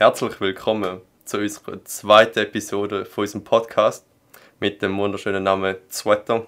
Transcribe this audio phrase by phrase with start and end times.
[0.00, 4.06] Herzlich willkommen zu unserer zweiten Episode von unserem Podcast
[4.60, 6.46] mit dem wunderschönen Namen Sweater.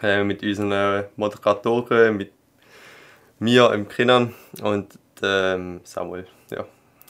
[0.00, 2.32] Äh, mit unseren Moderatoren, mit
[3.40, 6.26] mir, im Kinan und ähm, Samuel.
[6.50, 6.64] Ja,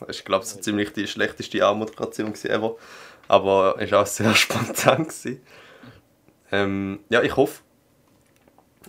[0.09, 2.75] ist, glaube ich, so ziemlich die schlechteste Anmoderation ever.
[3.29, 5.05] Aber es war auch sehr spontan.
[5.05, 5.41] Gewesen.
[6.51, 7.63] Ähm, ja, ich hoffe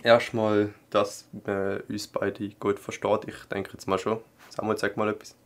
[0.02, 3.28] erstmal, dass äh, uns beide gut versteht.
[3.28, 4.18] Ich denke jetzt mal schon.
[4.48, 5.36] Samuel, sag mal etwas.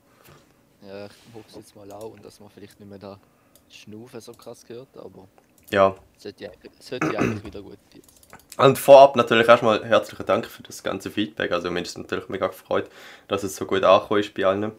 [0.86, 3.20] Ja, ich hoffe es jetzt mal auch und dass man vielleicht nicht mehr da
[3.68, 5.28] Schnaufen so krass gehört, aber
[5.70, 8.22] Ja, sollte ja, sollte ja eigentlich wieder gut jetzt.
[8.56, 11.50] Und vorab natürlich erstmal herzlichen Dank für das ganze Feedback.
[11.52, 12.88] Also mir ist es natürlich mega gefreut,
[13.28, 14.72] dass es so gut angekommen ist bei allen.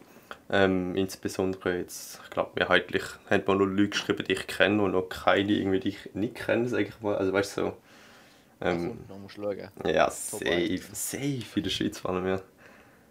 [0.50, 4.92] Ähm, insbesondere jetzt, ich glaube, mehrheitlich haben wir nur Leute geschrieben, die ich kenne und
[4.92, 7.16] noch keine, irgendwie, die ich nicht kenne, sage ich mal.
[7.18, 7.78] Also weißt du so.
[8.62, 9.70] Ähm, Also, musst schauen.
[9.86, 12.42] ja, safe, safe in der Schweiz vor allem, ja.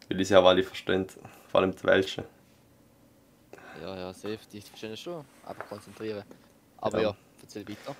[0.08, 1.06] Weil die sie auch alle verstehen,
[1.50, 2.24] vor allem die Welschen.
[3.82, 5.24] Ja, ja, safe, die verstehen schon.
[5.46, 6.22] Einfach konzentrieren.
[6.78, 7.08] Aber Ja.
[7.10, 7.96] ja, erzähl weiter.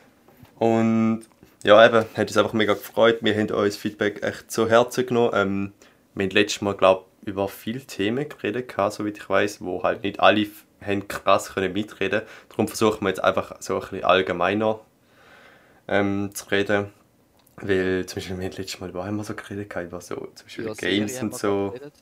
[0.59, 1.25] Und
[1.63, 3.19] ja, eben, hat uns einfach mega gefreut.
[3.23, 5.31] Wir haben uns Feedback echt zu Herzen genommen.
[5.35, 5.73] Ähm,
[6.15, 10.03] wir haben letztes Mal, glaube ich, über viele Themen geredet, soweit ich weiß, wo halt
[10.03, 10.47] nicht alle
[10.81, 14.81] haben krass können mitreden Darum versuchen wir jetzt einfach so ein bisschen allgemeiner
[15.89, 16.93] ähm, zu reden.
[17.57, 20.65] Weil zum Beispiel, wir haben letztes Mal über einmal so geredet, über so zum Beispiel
[20.65, 21.71] Über Games und so.
[21.71, 21.95] geredet.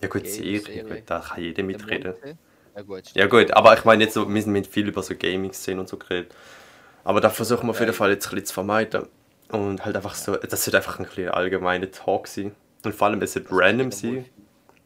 [0.00, 0.88] Ja gut, Games, Serien, Serien.
[0.88, 2.12] gut, da kann jeder mitreden.
[2.12, 2.38] Monte.
[2.74, 5.80] Ja gut, Ja gut, aber ich meine jetzt so, wir sind viel über so Gaming-Szenen
[5.80, 6.34] und so geredet.
[7.04, 7.92] Aber da versuchen wir auf jeden.
[7.92, 9.06] Fall jetzt ein bisschen zu vermeiden.
[9.48, 12.54] Und halt einfach so, das wird einfach ein bisschen allgemeiner Talk sein.
[12.84, 14.24] Und vor allem, es wird random sein.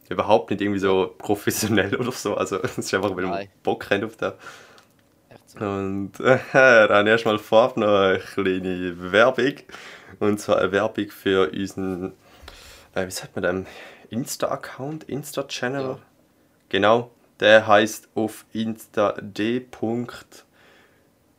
[0.09, 2.35] Überhaupt nicht irgendwie so professionell oder so.
[2.35, 3.49] Also es ist einfach, wir Nein.
[3.63, 4.33] Bock haben auf das.
[5.59, 9.55] Und äh, dann erstmal vorab noch eine kleine Werbung.
[10.19, 12.13] Und zwar eine Werbung für unseren,
[12.93, 13.67] äh, wie sagt man denn,
[14.09, 15.81] Insta-Account, Insta-Channel.
[15.81, 15.99] Ja.
[16.69, 20.17] Genau, der heißt auf Insta d.sweater,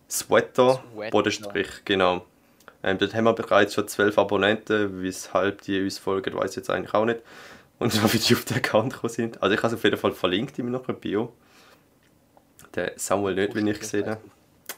[0.08, 0.82] Sweater.
[1.10, 2.24] Bodenstrich, genau.
[2.82, 6.70] Ähm, dort haben wir bereits schon 12 Abonnenten, weshalb die uns folgen, weiß ich jetzt
[6.70, 7.20] eigentlich auch nicht.
[7.78, 9.42] Und wie die auf den Account gekommen sind.
[9.42, 11.32] Also ich habe es auf jeden Fall verlinkt in meiner Bio.
[12.74, 14.20] Der Samuel nicht, wenn ich gesehen habe.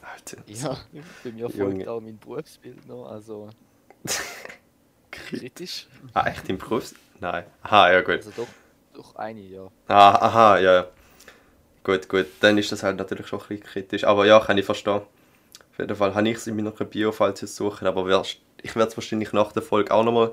[0.01, 0.77] Alter, Ja,
[1.23, 1.53] bei mir Junge.
[1.75, 3.49] folgt auch mein Berufsbild noch, also
[5.11, 5.87] kritisch.
[6.13, 6.95] Ah, echt im Berufs...
[7.19, 7.43] Nein.
[7.63, 8.15] Aha, ja gut.
[8.15, 8.47] Also doch,
[8.93, 9.67] doch eine, ja.
[9.87, 10.87] Ah, aha, ja.
[11.85, 11.95] Ja.
[11.95, 12.27] Gut, gut.
[12.39, 14.03] Dann ist das halt natürlich schon ein bisschen kritisch.
[14.03, 15.01] Aber ja, kann ich verstehen.
[15.71, 17.83] Auf jeden Fall habe ich es in meiner Bio, falls ihr es sucht.
[17.83, 18.23] Aber
[18.61, 20.31] ich werde es wahrscheinlich nach der Folge auch nochmal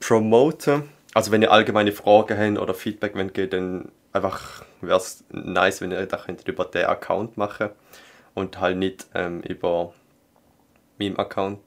[0.00, 0.88] promoten.
[1.14, 5.80] Also wenn ihr allgemeine Fragen habt oder Feedback wollt geben, dann einfach wäre es nice,
[5.80, 7.70] wenn ihr das könntet über den Account machen
[8.34, 9.94] und halt nicht ähm, über
[10.98, 11.58] meinen Account.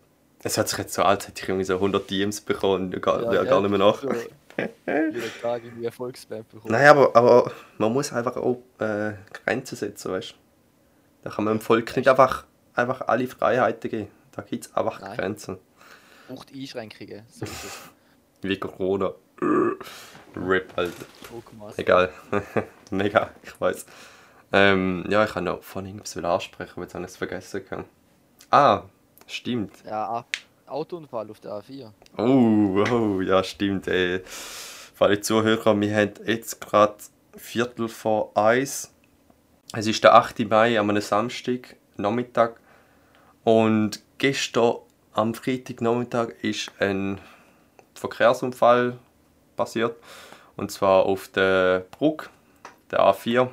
[0.44, 3.34] Es hört sich jetzt so als hätte ich irgendwie so 100 DMs bekommen und gar,
[3.34, 4.02] ja, gar nicht mehr nach.
[4.02, 4.10] So,
[4.88, 6.72] jeden Tag irgendwie Erfolgsband bekommen.
[6.72, 10.36] Nein, aber, aber man muss einfach auch äh, Grenzen setzen, weißt du?
[11.24, 14.08] Da kann man dem Volk nicht einfach, einfach alle Freiheiten geben.
[14.32, 15.18] Da gibt es einfach Nein.
[15.18, 15.58] Grenzen.
[16.28, 17.80] Braucht Einschränkungen, so ist es.
[18.42, 19.14] Wie Corona.
[20.36, 20.74] RIP.
[21.28, 21.78] Druckmaß.
[21.78, 22.12] Egal.
[22.92, 23.86] Mega, ich weiß.
[24.52, 27.66] Ähm, ja, ich kann noch von irgendwas ansprechen, aber jetzt habe ich es vergessen.
[27.66, 27.86] Kann.
[28.50, 28.84] Ah,
[29.28, 29.84] stimmt.
[29.86, 30.26] Ja, ah,
[30.72, 31.92] Autounfall auf der A4.
[32.18, 33.88] Oh, oh, ja, stimmt.
[33.88, 34.22] Ey.
[34.26, 36.96] Für alle Zuhörer, wir haben jetzt gerade
[37.36, 38.94] Viertel vor eins.
[39.74, 40.40] Es ist der 8.
[40.50, 42.60] Mai, am Samstag, Nachmittag.
[43.44, 44.78] Und gestern,
[45.14, 47.20] am Freitagnachmittag, ist ein
[47.94, 48.98] Verkehrsunfall
[49.56, 49.96] passiert.
[50.56, 52.30] Und zwar auf der Brücke,
[52.92, 53.50] der A4,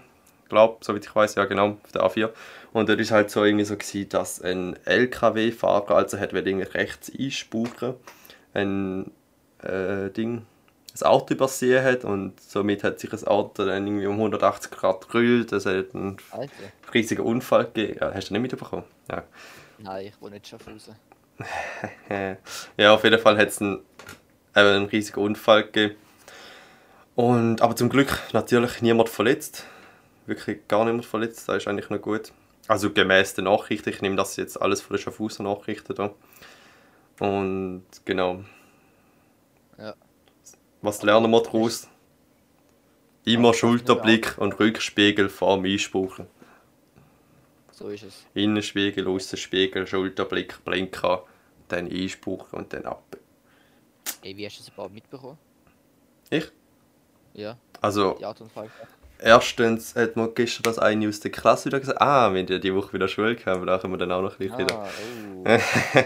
[0.48, 2.31] glaube soweit ich weiß, ja genau, auf der A4.
[2.76, 7.10] Und dort ist halt so irgendwie so gewesen, dass ein LKW-Fahrer, also hat irgendwie rechts
[7.19, 7.94] einspuren,
[8.53, 9.12] ein
[9.62, 10.44] äh, Ding,
[10.92, 15.09] das Auto übersehen hat und somit hat sich das Auto dann irgendwie um 180 Grad
[15.09, 15.53] gerüllt.
[15.53, 16.53] Es hat einen Alter.
[16.92, 17.97] riesigen Unfall gegeben.
[17.98, 18.84] Ja, hast du nicht mitbekommen?
[19.10, 19.25] Ja.
[19.78, 20.97] Nein, ich will nicht Schaffhausen.
[22.76, 23.81] ja, auf jeden Fall hat es einen,
[24.53, 25.94] einen riesigen Unfall gegeben.
[27.15, 29.65] Und, aber zum Glück natürlich niemand verletzt.
[30.26, 32.33] Wirklich gar niemand verletzt, das ist eigentlich noch gut.
[32.68, 36.15] Also gemäß der Nachrichten, ich nehme das jetzt alles von den Schaffhauser Nachrichten da.
[37.21, 38.45] Und genau.
[39.78, 39.95] Ja.
[40.83, 41.89] Was lernen wir daraus?
[43.24, 46.27] Immer Schulterblick und Rückspiegel vor dem Einspuchen.
[47.72, 48.27] So ist es.
[48.34, 51.24] Innenspiegel, Außenspiegel, Schulterblick, Blinker,
[51.68, 53.16] dann einspuchen und dann ab.
[54.22, 55.39] Ey, wie hast du das überhaupt mitbekommen?
[56.30, 56.51] Ich?
[57.34, 58.71] Ja, Also, die Autounfall.
[59.18, 62.74] Erstens hat mir gestern das eine aus der Klasse wieder gesagt, ah, wenn die die
[62.74, 64.77] Woche wieder Schule haben, da können wir dann auch noch ein bisschen reden.
[64.77, 64.86] Ah,
[65.45, 65.59] oh.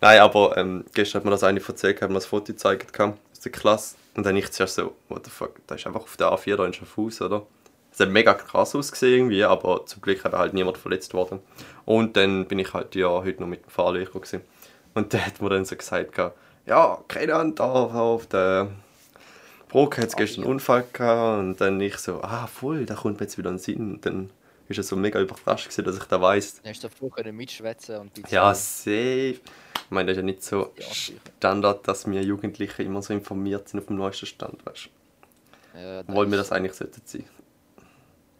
[0.00, 3.18] Nein, aber ähm, gestern hat mir das eine erzählt, hat mir das Foto gezeigt gehabt
[3.32, 3.96] aus der Klasse.
[4.16, 6.66] Und dann ich zuerst so, what the fuck, da ist einfach auf der A4 da
[6.66, 7.46] in Schaffhaus, oder?
[7.92, 11.40] Es hat mega krass ausgesehen irgendwie, aber zum Glück hat halt niemand verletzt worden.
[11.84, 14.42] Und dann bin ich halt ja heute noch mit dem Fahrlehrer gewesen.
[14.94, 18.68] Und der hat mir dann so gesagt, gehabt, ja, keine Ahnung, da auf der
[19.68, 21.40] Brücke hat es gestern einen Unfall gehabt.
[21.40, 23.94] Und dann ich so, ah voll, da kommt mir jetzt wieder ein Sinn.
[23.94, 24.30] Und dann
[24.68, 26.60] ist er so mega überrascht gewesen, dass ich da weiss.
[26.62, 29.38] Dann hast du davor können mitschwätzen und die Ja, safe.
[29.40, 30.86] Ich meine, das ist ja nicht so Ja.
[31.38, 34.90] Standard, dass wir Jugendliche immer so informiert sind auf dem neuesten Stand, weißt
[35.74, 36.12] Ja, du?
[36.12, 37.24] Wollen wir das eigentlich sollten sein?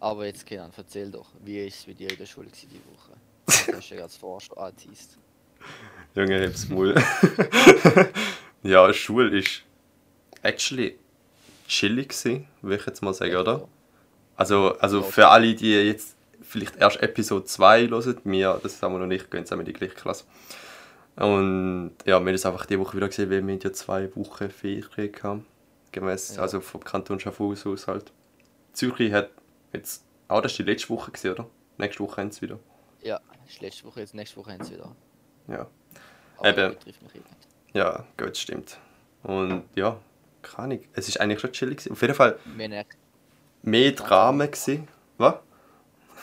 [0.00, 2.80] Aber jetzt, Kenan, erzähl doch, wie ist es bei dir in der Schule gewesen die
[2.94, 3.12] Woche?
[3.70, 5.16] Du hast ja gerade vorher schon angeteased.
[6.14, 6.94] Junge, heb's Maul.
[8.62, 9.62] ja, Schule ist
[10.42, 10.98] actually
[11.68, 13.68] chillig gewesen, würde ich jetzt mal sagen, oder?
[14.36, 18.98] Also, also für alle, die jetzt vielleicht erst Episode 2 hören, wir, das haben wir
[19.00, 20.24] noch nicht, gehen zusammen in die gleiche Klasse.
[21.16, 24.50] Und ja, wir haben es einfach die Woche wieder gesehen, weil wir ja zwei Wochen
[24.50, 25.46] Ferien haben.
[25.90, 26.42] Gemäss, Ja.
[26.42, 28.12] also vom Kanton Schaffhausen aus halt.
[28.72, 29.30] Zürich hat
[29.72, 31.50] jetzt, auch das ist die letzte Woche gewesen, oder?
[31.78, 32.58] Nächste Woche haben sie wieder.
[33.02, 34.94] Ja, ist letzte Woche, jetzt nächste Woche haben sie wieder.
[35.48, 35.66] Ja.
[36.36, 36.76] Aber Eben.
[36.84, 37.78] das eh.
[37.78, 38.78] Ja, gut, stimmt.
[39.24, 39.96] Und ja,
[40.54, 40.84] keine Ahnung.
[40.94, 41.78] Es ist eigentlich schon chillig.
[41.78, 41.92] gewesen.
[41.92, 42.88] Auf jeden Fall Wir haben,
[43.62, 44.88] mehr Drama gewesen.
[45.16, 45.34] Was?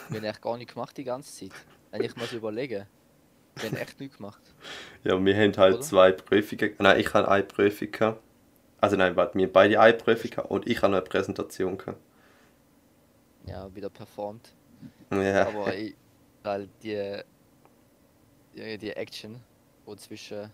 [0.08, 1.56] wir haben echt gar nicht gemacht die ganze Zeit.
[1.90, 2.86] Wenn ich mal überlege.
[3.56, 4.40] Wir haben echt nichts gemacht.
[5.04, 5.82] Ja, wir haben halt Oder?
[5.82, 6.74] zwei Prüfungen.
[6.78, 8.20] Nein, ich habe eine Prüfung gehabt.
[8.80, 11.78] Also nein, warte, wir haben beide eine Prüfung gehabt und ich habe noch eine Präsentation
[11.78, 11.98] gehabt.
[13.46, 14.52] Ja, wieder performt.
[15.10, 15.48] Ja.
[15.48, 15.94] Aber ich,
[16.44, 17.22] halt die,
[18.54, 19.40] die, die Action,
[19.86, 20.50] die zwischen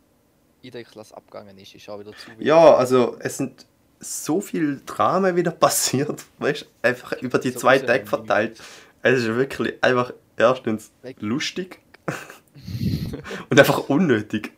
[0.63, 3.67] jeder Klasse abgegangen ist, ist auch wieder zu ja, also es sind
[4.01, 8.61] so viel Dramen wieder passiert, weißt einfach über die So zwei Tage verteilt.
[9.03, 11.17] Es ist wirklich einfach erstens Weg.
[11.21, 11.81] lustig
[13.51, 14.53] und einfach unnötig.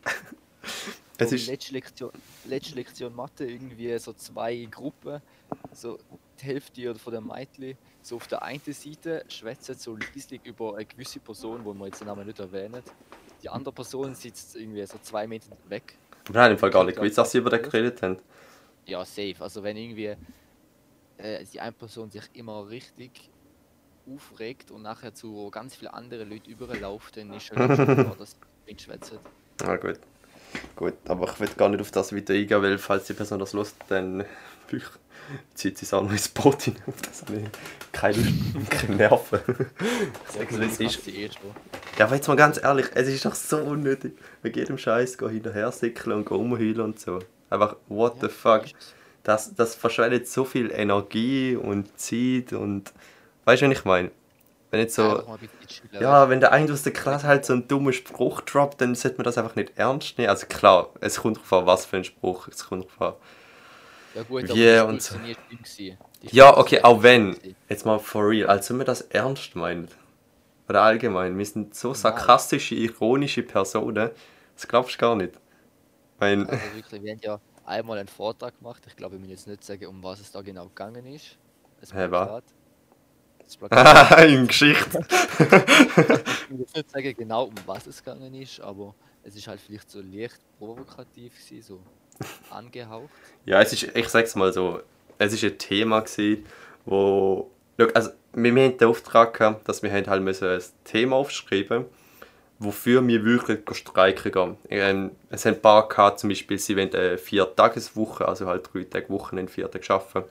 [1.17, 2.11] Es So ist, letzte Lektion,
[2.47, 5.21] letzte Lektion Mathe irgendwie so zwei Gruppen,
[5.73, 5.99] so
[6.41, 10.85] die Hälfte von den Mädchen, so auf der einen Seite schwätzen so leislich über eine
[10.85, 12.83] gewisse Person, wo wir jetzt den Namen nicht erwähnen.
[13.45, 15.99] Die andere Person sitzt irgendwie so zwei Meter weg.
[16.33, 18.17] haben im Fall gar nicht gewusst, dass sie über den geredet haben.
[18.87, 19.37] Ja, safe.
[19.41, 20.17] Also wenn irgendwie
[21.19, 23.31] äh, die eine Person sich immer richtig
[24.11, 28.37] aufregt und nachher zu ganz vielen anderen Leuten überläuft, dann ist schon klar, dass
[28.67, 29.19] sie schwätzen.
[29.63, 30.01] Ah, gut.
[30.75, 33.53] Gut, aber ich will gar nicht auf das weiter eingehen, weil falls die Person das
[33.53, 34.25] lust, dann
[34.73, 34.85] ich,
[35.55, 36.83] zieht sie es auch noch ins Boot hinein.
[37.03, 38.17] Das habe ich keine
[38.71, 39.41] keine Nerven.
[40.37, 41.09] Sag es, wie es ist.
[41.99, 44.17] Ja, aber jetzt mal ganz ehrlich, es ist doch so unnötig.
[44.43, 47.21] Mit jedem Scheiß hinterher sickeln und rumheulen und so.
[47.51, 48.65] Einfach, what the fuck.
[49.23, 52.93] Das, das verschwendet so viel Energie und Zeit und.
[53.45, 54.11] Weißt du, was ich meine?
[54.71, 55.23] Wenn jetzt so.
[55.93, 59.19] Ja, wenn der eine aus der Klasse halt so einen dummen Spruch droppt, dann sollte
[59.19, 60.31] man das einfach nicht ernst nehmen.
[60.31, 62.49] Also klar, es kommt darauf an, was für ein Spruch.
[62.49, 63.21] Es kommt darauf an.
[64.15, 65.99] Ja gut, aber gewesen.
[66.23, 67.37] Die Ja, okay, auch wenn.
[67.69, 68.49] Jetzt mal for real.
[68.49, 69.91] Als wenn man das ernst meint.
[70.69, 71.37] Oder allgemein.
[71.37, 74.11] Wir sind so sarkastische, ironische Personen.
[74.55, 75.35] Das glaubst du gar nicht.
[76.21, 78.83] Mein, Also wirklich, wir haben ja einmal einen Vortrag gemacht.
[78.87, 81.37] Ich glaube, wir müssen jetzt nicht sagen, um was es da genau gegangen ist.
[81.81, 82.29] Das Hä, was?
[82.29, 82.45] Plakat.
[83.45, 84.25] Das Plakat.
[84.29, 85.01] in Geschichte.
[86.45, 89.61] Ich will jetzt nicht sagen genau, um was es gegangen ist, aber es ist halt
[89.61, 91.81] vielleicht so leicht provokativ gewesen, so
[92.51, 93.11] angehaucht.
[93.45, 94.81] Ja, es ist, ich sag's mal so,
[95.19, 96.47] es ist ein Thema gewesen,
[96.85, 97.51] wo,
[97.95, 101.87] also wir, wir hatten den Auftrag gehabt, dass wir haben halt müssen ein Thema aufschreiben
[102.59, 104.57] wofür wir wirklich streiken gehen.
[104.69, 108.85] Ähm, es haben ein paar gehabt, zum Beispiel, sie wollen eine Vier-Tages-Woche, also halt drei
[108.85, 110.29] Tage Wochenende, vier Tage arbeiten.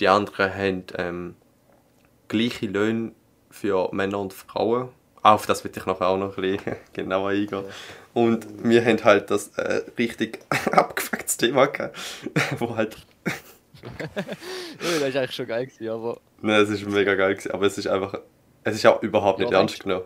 [0.00, 1.34] Die anderen haben ähm,
[2.28, 3.12] gleiche Löhne
[3.50, 4.88] für Männer und Frauen.
[5.34, 7.64] Auf das will ich nachher auch noch ein bisschen genauer eingehen.
[8.14, 10.40] Und wir haben halt das äh, richtig
[10.72, 11.98] abgefucktes Thema gehabt,
[12.58, 12.96] wo halt
[14.78, 17.78] das ist eigentlich schon geil gewesen, aber Ne, es ist mega geil gewesen, aber es
[17.78, 18.20] ist einfach,
[18.64, 20.04] es ist auch überhaupt nicht Ja, ernst genommen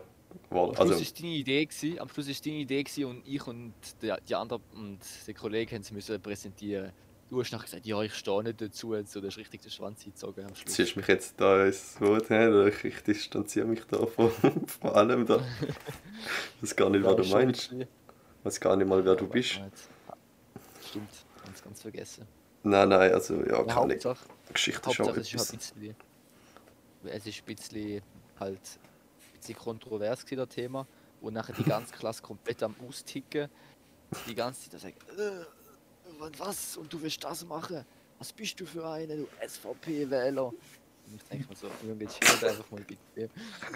[0.49, 0.77] worden.
[0.77, 3.45] am Schluss Also, ist deine Idee gewesen, am Schluss ist deine Idee gewesen und ich
[3.47, 6.91] und der, die andere und der Kollege haben sie müssen präsentieren.
[7.31, 9.71] Du hast nachher gesagt, ja, ich stehe nicht dazu, und so, du hast richtig den
[9.71, 10.73] Schwanz eingezogen am Schluss.
[10.73, 12.67] ziehst mich jetzt da ins he?
[12.67, 14.29] ich, ich distanziere mich da von,
[14.67, 15.37] von allem da.
[16.57, 17.71] Ich weiß gar nicht, was du meinst.
[17.71, 17.87] ein Ich
[18.43, 19.61] weiß gar nicht mal, wer du bist.
[20.85, 21.09] Stimmt,
[21.45, 22.27] ganz, ganz vergessen.
[22.63, 23.93] Nein, nein, also, ja, keine.
[23.93, 25.73] Hauptsache, Geschichte ist auch Hauptsache es ist halt ein etwas.
[25.73, 25.95] bisschen,
[27.05, 28.01] es ist ein bisschen
[28.41, 30.85] halt ein bisschen kontrovers das Thema,
[31.21, 33.47] wo nachher die ganze Klasse komplett am Austicken,
[34.27, 34.97] die ganze Zeit sagt,
[36.21, 37.85] äh, was und du willst das machen?
[38.19, 40.45] Was bist du für eine, du SVP-Wähler?
[40.45, 40.55] Und
[41.15, 43.29] ich denke mir so, Junge, chill einfach mal bitte.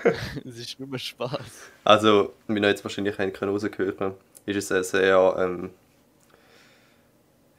[0.46, 1.40] Es ist nur Spaß.
[1.84, 4.14] Also, wie ihr jetzt wahrscheinlich können rausgehören,
[4.46, 5.72] ist es sehr, ähm,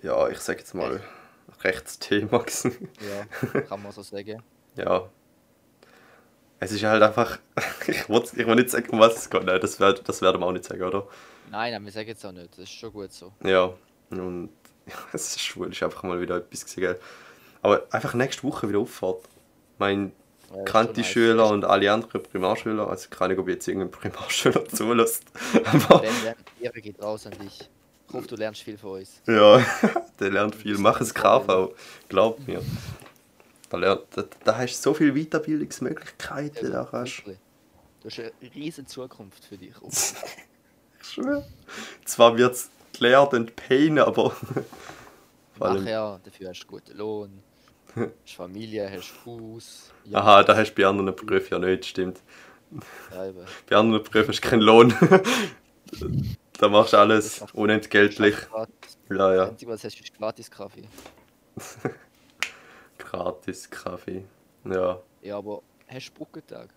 [0.03, 1.03] ja, ich sag jetzt mal,
[1.63, 2.89] Rechtsthema gewesen.
[3.01, 4.43] Ja, kann man so sagen.
[4.77, 5.09] Ja.
[6.59, 7.39] Es ist halt einfach.
[7.89, 9.45] Ich will, ich will nicht sagen, um was es geht.
[9.45, 11.07] Nein, das, werd, das werden wir auch nicht sagen, oder?
[11.51, 12.53] Nein, nein, wir sagen jetzt auch nicht.
[12.53, 13.33] Das ist schon gut so.
[13.43, 13.73] Ja.
[14.11, 14.51] Und
[15.13, 16.99] es ist schwul, ist einfach mal wieder etwas gell?
[17.63, 19.25] Aber einfach nächste Woche wieder Auffahrt.
[19.79, 20.13] Mein
[20.51, 21.11] Ja, ist kannte schon nice.
[21.11, 25.25] Schüler und alle anderen Primarschüler, also keine Ahnung, ob jetzt irgendein Primarschüler zulässt.
[25.65, 27.69] Aber Wenn, Ehre geht raus an dich.
[28.09, 29.21] Ich hoffe, du lernst viel von uns.
[29.27, 29.59] ja,
[30.21, 30.79] der lernt viel.
[30.79, 31.75] Mach es KV,
[32.09, 32.63] glaub mir.
[33.69, 37.39] Da, lernt, da, da hast du so viele Weiterbildungsmöglichkeiten, da kannst wirklich.
[38.01, 39.75] Du hast eine riesige Zukunft für dich.
[39.83, 41.45] ich schwöre.
[42.05, 44.31] Zwar wird es gelehrt und pain, aber
[45.59, 47.43] vor allem, Nachher, dafür hast du guten Lohn,
[47.95, 49.93] hast Familie, hast Haus.
[50.05, 52.23] Ja, aha, da hast du bei anderen Berufen ja nicht, stimmt.
[53.11, 53.31] Ja.
[53.69, 54.95] Bei anderen Berufen hast du keinen Lohn.
[56.59, 58.37] da machst du alles unentgeltlich.
[58.51, 58.99] Gratis.
[59.11, 59.49] Ja, Das ja.
[59.49, 60.89] Einzige, was hast, ist gratis Kaffee.
[62.99, 64.25] Gratis Kaffee.
[64.65, 66.71] Ja, Ja, aber hast du Brückentag?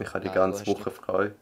[0.00, 1.32] ich habe die ganze Woche frei.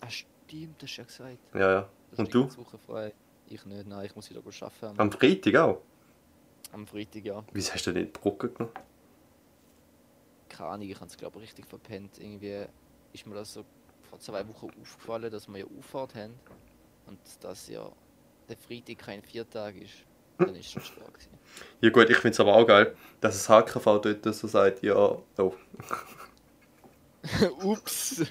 [0.00, 1.54] Ah, stimmt, das hast du ja gesagt.
[1.54, 1.88] Ja, ja.
[2.12, 2.56] Hast Und du?
[2.56, 3.12] Woche frei.
[3.46, 4.86] Ich nicht, nein, ich muss wieder arbeiten.
[4.86, 5.82] Am, Am Freitag auch?
[6.72, 7.44] am Freitag, ja.
[7.52, 8.74] Wieso hast du denn die Brücke genommen?
[10.48, 12.18] Keine Ahnung, ich habe es glaube ich richtig verpennt.
[12.18, 12.64] Irgendwie
[13.12, 13.64] ist mir das so
[14.08, 16.34] vor zwei Wochen aufgefallen, dass wir ja Auffahrt haben.
[17.06, 17.90] Und dass ja
[18.48, 19.92] der Freitag kein Viertag ist.
[20.38, 21.38] Dann ist es schon schwer gewesen.
[21.80, 25.18] Ja gut, ich finde es aber auch geil, dass das HKV dort so sagt, ja,
[25.38, 25.54] oh.
[27.62, 28.22] Ups!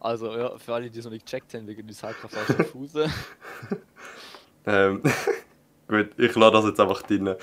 [0.00, 3.12] Also, ja, für alle, die es noch nicht gecheckt haben, wegen des HKV Schaffhausen.
[4.68, 5.00] Ähm,
[5.88, 7.36] gut, ich lasse das jetzt einfach drin.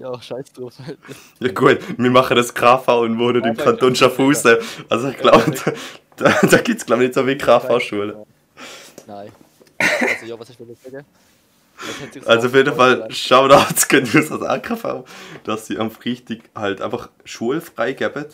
[0.00, 0.74] ja, scheiß drauf.
[1.38, 4.56] Ja gut, wir machen das KV und wohnen im Kanton Schaffhausen.
[4.88, 5.54] Also ich glaube,
[6.16, 8.14] da, da gibt es glaube ich nicht so viele KV-Schulen.
[9.06, 9.30] Nein.
[9.78, 11.06] Also, ja, was du denn sagen?
[12.26, 13.10] Also auf jeden Fall?
[13.10, 15.04] Shoutouts gehen aus das AKV,
[15.44, 18.26] dass sie am Freitag halt einfach schulfrei geben.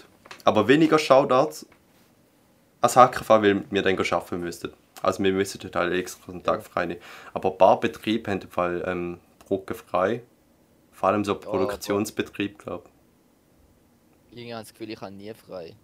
[0.44, 1.66] Aber weniger Shoutouts
[2.80, 4.72] als HKV, weil wir dann arbeiten müssten.
[5.02, 7.00] Also wir müssen dort halt extra einen Tag frei nehmen.
[7.34, 10.22] Aber ein paar Betriebe haben im Fall ähm, Brücke frei.
[10.92, 12.88] Vor allem so Produktionsbetrieb, glaube
[14.30, 15.76] Irgendwie habe ich das Gefühl, ich habe nie frei.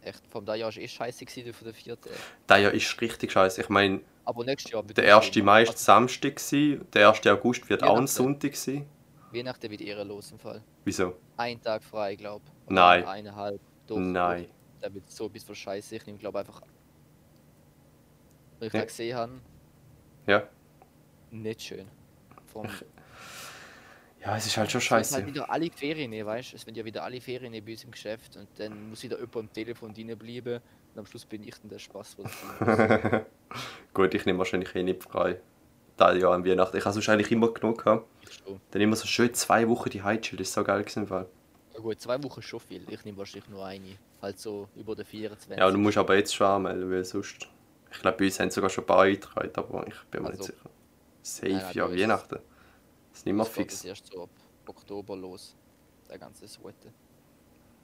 [0.00, 2.08] Echt, vom Jahr war es eh scheiße gewesen von der vierten.
[2.12, 2.20] ich.
[2.46, 3.60] Das Jahr ist richtig scheiße.
[3.62, 5.26] Ich meine, Aber nächstes Jahr der es 1.
[5.26, 5.52] schlimmer.
[5.52, 7.26] Mai ist Also, Samstag, gewesen, der 1.
[7.26, 8.06] August wird auch ein.
[8.06, 8.86] Sonntag sein.
[9.32, 10.62] Weihnachten wird ehrenlos im Fall.
[10.84, 11.14] Wieso?
[11.36, 12.42] Ein Tag frei, glaub.
[12.68, 13.04] Nein.
[13.04, 13.60] Eineinhalb.
[13.88, 14.46] Nein.
[14.84, 14.88] Doch.
[14.88, 15.96] Da wird so bis von Scheiße.
[15.96, 16.60] Ich nehme, glaube einfach.
[18.60, 18.80] Was ich Ja.
[18.80, 19.32] da gesehen habe,
[20.26, 20.48] Ja.
[21.30, 21.86] nicht schön.
[22.52, 22.66] Vom,
[24.20, 25.14] Ja, es ist halt schon Es scheiße.
[25.16, 26.56] halt wieder alle Ferien nehmen, weißt du?
[26.56, 29.16] Es werden ja wieder alle Ferien nehmen bei uns im Geschäft und dann muss wieder
[29.18, 30.60] jemand am Telefon drinnen bleiben
[30.94, 32.32] und am Schluss bin ich dann der Spaß, was.
[33.92, 35.40] Gut, ich nehme wahrscheinlich eh nicht frei.
[35.98, 36.76] Da ja an Weihnachten.
[36.78, 38.06] Ich habe es wahrscheinlich immer genug gehabt.
[38.70, 40.40] Dann immer so schön zwei Wochen die Heizschild.
[40.40, 41.28] Das ist so geil gewesen im Fall.
[41.74, 42.82] Ja gut, zwei Wochen ist schon viel.
[42.90, 43.96] Ich nehme wahrscheinlich nur eine.
[44.24, 45.58] Halt so über den 24.
[45.58, 47.46] Ja, du musst aber jetzt schon anmelden, weil sonst.
[47.92, 50.42] Ich glaube, bei uns haben sogar schon ein paar eingetragen, aber ich bin mir Also-
[50.44, 50.70] nicht sicher.
[51.22, 52.34] Safe, Nein, nein, ja, Weihnachten.
[53.10, 53.74] Das ist nicht mehr Das fix.
[53.82, 54.30] jetzt erst so ab
[54.66, 55.54] Oktober los.
[56.10, 56.90] Der ganze Sweater.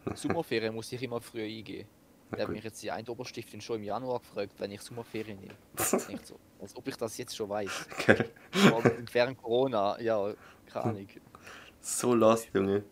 [0.14, 1.86] Sommerferien muss ich immer früh eingehen.
[2.32, 2.48] Hat gut.
[2.50, 5.54] mich jetzt die eine Oberstiftin schon im Januar gefragt, wenn ich Sommerferien nehme.
[6.08, 6.36] Nicht so.
[6.60, 7.86] Als ob ich das jetzt schon weiß.
[8.66, 10.32] Aber während Corona, ja,
[10.66, 11.08] keine Ahnung.
[11.80, 12.82] so lost, Junge.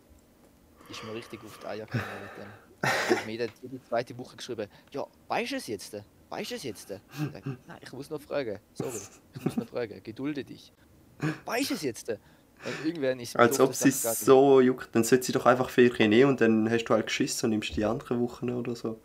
[0.89, 2.03] ist mir richtig auf die Eier gegangen
[2.37, 2.68] mit dem.
[2.81, 5.95] Ich mir dann jede zweite Woche geschrieben, ja, weißt du es jetzt?
[6.29, 6.91] Weißt du es jetzt?
[6.91, 6.97] Ich
[7.33, 8.59] sag, Nein, ich muss noch fragen.
[8.73, 8.99] Sorry,
[9.35, 10.01] ich muss noch fragen.
[10.03, 10.71] Gedulde dich.
[11.45, 12.09] Weißt du es jetzt?
[13.35, 14.15] Als ob sie gegangen.
[14.15, 17.47] so juckt, dann sollte sie doch einfach Ferien nehmen und dann hast du halt geschissen
[17.47, 18.99] und nimmst die anderen Wochen oder so.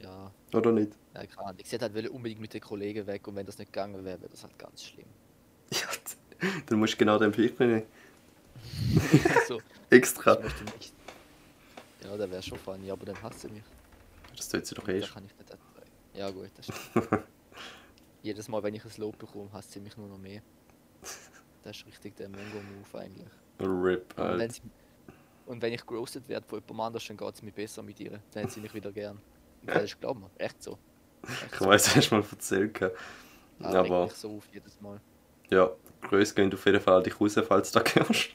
[0.00, 0.92] Ja, Oder nicht?
[1.14, 1.60] ja, keine Ahnung.
[1.64, 4.30] Sie hat halt unbedingt mit den Kollegen weg und wenn das nicht gegangen wäre, wäre
[4.30, 5.06] das halt ganz schlimm.
[5.72, 7.82] Ja, dann musst du genau den Ferien nehmen.
[9.46, 9.60] so,
[9.90, 10.34] Extra.
[10.34, 10.92] ich möchte nicht.
[12.02, 13.64] Ja, der wäre schon funny, aber dann hasst sie mich.
[14.36, 15.90] Das tut sie doch eh kann ich nicht ertragen.
[16.14, 16.82] Ja gut, das stimmt.
[18.22, 20.42] Jedes Mal, wenn ich ein Lob bekomme, hasst sie mich nur noch mehr.
[21.62, 23.28] Das ist richtig der Mongo-Move eigentlich.
[23.60, 24.52] RIP, Und wenn, halt.
[24.52, 24.62] sie,
[25.46, 28.22] und wenn ich gerostet werde von jemandem anders, dann geht es mir besser mit ihr.
[28.32, 29.22] Dann hat sie mich wieder gern.
[29.62, 30.78] Und das ist, glaub mir, echt so.
[31.40, 31.66] Echt Ich so.
[31.66, 32.80] weiß, hast du mal erzählt.
[32.80, 32.96] regt
[33.60, 35.00] Aber mich so auf jedes Mal.
[35.50, 35.70] ja,
[36.02, 38.30] Grüße gehen auf jeden Fall dich raus, falls du da gehörst.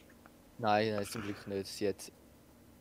[0.58, 1.68] Nein, nein, zum Glück nicht.
[1.68, 2.12] Sie hat.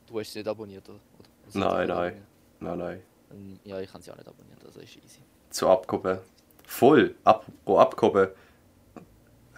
[0.07, 0.99] Du hast sie nicht abonniert, oder?
[0.99, 1.91] hat Nein, nein.
[1.91, 2.17] abonniert.
[2.61, 3.03] Nein, nein.
[3.31, 5.21] Und Ja, ich habe sie auch nicht abonniert, also ist easy.
[5.51, 6.19] Zu abgehoben.
[6.65, 7.15] Voll.
[7.25, 8.29] Apropos abgehoben.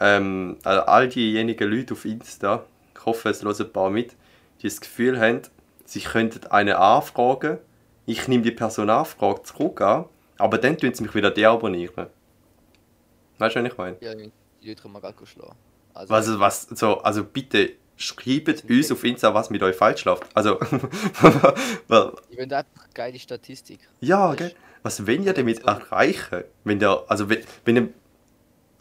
[0.01, 2.65] Ähm, also all diejenigen Leute auf Insta,
[2.95, 4.15] ich hoffe, es hören ein paar mit,
[4.61, 5.43] die das Gefühl haben,
[5.85, 7.59] sie könnten eine anfragen,
[8.07, 10.05] ich nehme die Person Anfrage zurück an,
[10.39, 12.07] aber dann tun sie mich wieder deabonnieren.
[13.39, 13.97] Weißt du, was ich meine?
[14.01, 14.31] Ja, die
[14.63, 15.57] Leute können wir gerade schlagen.
[15.95, 20.25] Also, Was, was, so, also bitte, schreibt uns auf Insta, was mit euch falsch läuft.
[20.35, 20.59] Also,
[22.31, 23.81] Ich will einfach geile Statistik.
[24.01, 24.55] ja, gell?
[24.83, 26.45] Was wenn ihr damit erreichen?
[26.65, 27.91] Wenn der, also wenn, wenn ihr, Wenn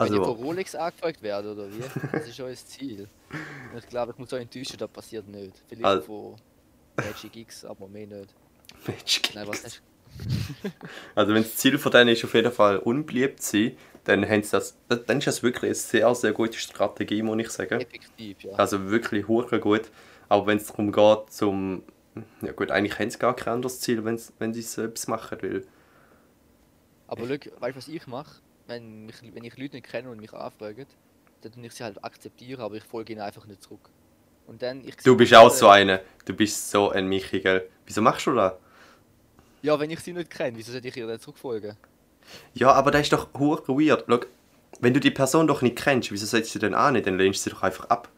[0.06, 1.82] ich von also, Rolex angefragt werde, oder wie?
[2.12, 3.08] Das ist das Ziel.
[3.72, 5.52] Und ich glaube, ich muss auch enttäuschen, das passiert nicht.
[5.68, 8.34] Vielleicht Also- von Magic X, aber mehr nicht.
[8.86, 9.82] Mensch, Nein, was hast
[11.14, 13.76] also wenn das Ziel von denen ist, auf jeden Fall unbeliebt zu sein,
[14.08, 17.50] dann, haben sie das, dann ist das wirklich eine sehr, sehr gute Strategie, muss ich
[17.50, 17.80] sagen.
[17.80, 18.52] Effektiv, ja.
[18.52, 19.90] Also wirklich hure gut.
[20.28, 21.82] Aber wenn es darum geht, zum.
[22.42, 25.40] Ja gut, eigentlich haben sie gar kein anderes Ziel, wenn's, wenn sie es selbst machen
[25.42, 25.66] will.
[27.06, 28.40] Aber schau, weißt du, was ich mache?
[28.66, 30.86] Wenn, mich, wenn ich Leute nicht kenne und mich anfragen,
[31.42, 33.88] dann tue ich sie halt akzeptieren, aber ich folge ihnen einfach nicht zurück.
[34.46, 36.00] Und dann, ich Du bist auch so einer.
[36.24, 37.68] Du bist so ein Michi, gell?
[37.86, 38.54] Wieso machst du das?
[39.62, 41.76] Ja, wenn ich sie nicht kenne, wieso sollte ich ihr dann zurückfolgen?
[42.54, 44.04] Ja, aber das ist doch hure weird.
[44.08, 44.20] Schau,
[44.80, 47.00] wenn du die Person doch nicht kennst, wieso sollst du sie denn an?
[47.02, 48.08] Dann lehnst du sie doch einfach ab.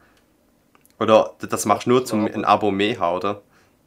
[0.99, 3.43] Oder das machst du nur, zum ein Abo mehr haben, oder?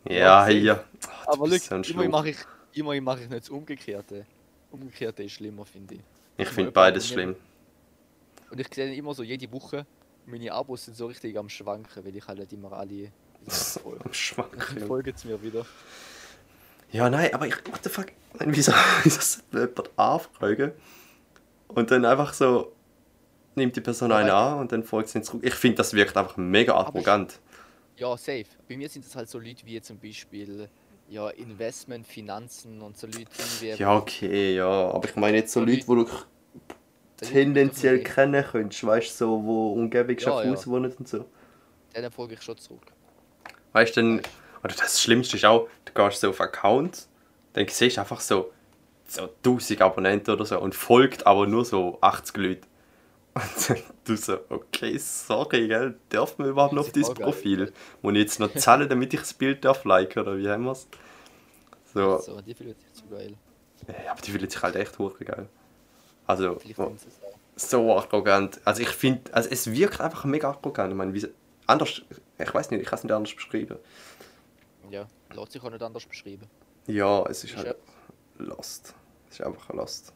[0.07, 0.83] Ja, Ja, hier.
[1.01, 2.37] Du Aber schau, so immerhin mache ich,
[2.73, 4.25] immerhin mache ich nicht das Umgekehrte.
[4.71, 6.01] Umgekehrte ist schlimmer, finde ich.
[6.37, 7.35] Ich finde beides schlimm.
[8.49, 9.85] Und ich sehe immer so jede Woche,
[10.25, 13.11] meine Abos sind so richtig am Schwanken, weil ich halt nicht immer alle.
[14.03, 14.79] Am Schwanken.
[14.87, 15.65] Folgen sie mir wieder.
[16.93, 18.07] Ja, nein, aber ich, what the fuck,
[18.39, 18.71] Nein, wieso,
[19.03, 20.71] wieso sollte man jemand anfragen
[21.67, 22.71] und dann einfach so
[23.55, 25.41] nimmt die Person einen an und dann folgt sie ihn zurück.
[25.43, 27.39] Ich finde, das wirkt einfach mega ich- arrogant.
[27.95, 28.45] Ja, safe.
[28.67, 30.67] Bei mir sind es halt so Leute wie zum Beispiel
[31.09, 33.27] ja, Investment, Finanzen und so Leute
[33.59, 36.07] wie Ja, okay, ja, aber ich meine jetzt so Leute, die du
[37.17, 40.41] Das tendenziell doch kennen könntest, weißt du, so, wo Umgebung Ja, ja.
[40.43, 41.25] Schaffhausen wohnen und so.
[41.95, 42.91] Denen folge ich schon zurück.
[43.73, 44.21] Weißt du, dann,
[44.63, 47.07] oder das Schlimmste ist auch, du gehst so auf Account,
[47.53, 48.51] dann siehst du einfach so,
[49.07, 52.67] so 1000 Abonnenten oder so und folgt aber nur so 80 Leute.
[53.35, 57.23] Und dann du so, okay, sorry, gell, darf man überhaupt noch auf ist voll geil.
[57.25, 57.73] Profil?
[58.03, 60.73] Muss ich jetzt noch zahlen, damit ich das Bild darf liken, oder wie haben wir
[60.73, 60.87] es?
[61.95, 63.33] So, So, die fühlen sich zu geil.
[63.87, 65.47] ja, aber die fühlen sich halt echt hure geil.
[66.27, 66.59] Also,
[67.55, 68.59] so arrogant.
[68.65, 70.91] Also ich finde, also es wirkt einfach mega arrogant.
[70.91, 71.27] Ich meine, wie,
[71.65, 72.03] anders,
[72.37, 73.77] ich weiß nicht, ich kann es nicht anders beschreiben.
[74.89, 76.47] Ja, lässt sich auch nicht anders beschreiben.
[76.87, 77.77] Ja, es ist Ist halt
[78.37, 78.93] lost.
[79.29, 80.13] Es ist einfach lost.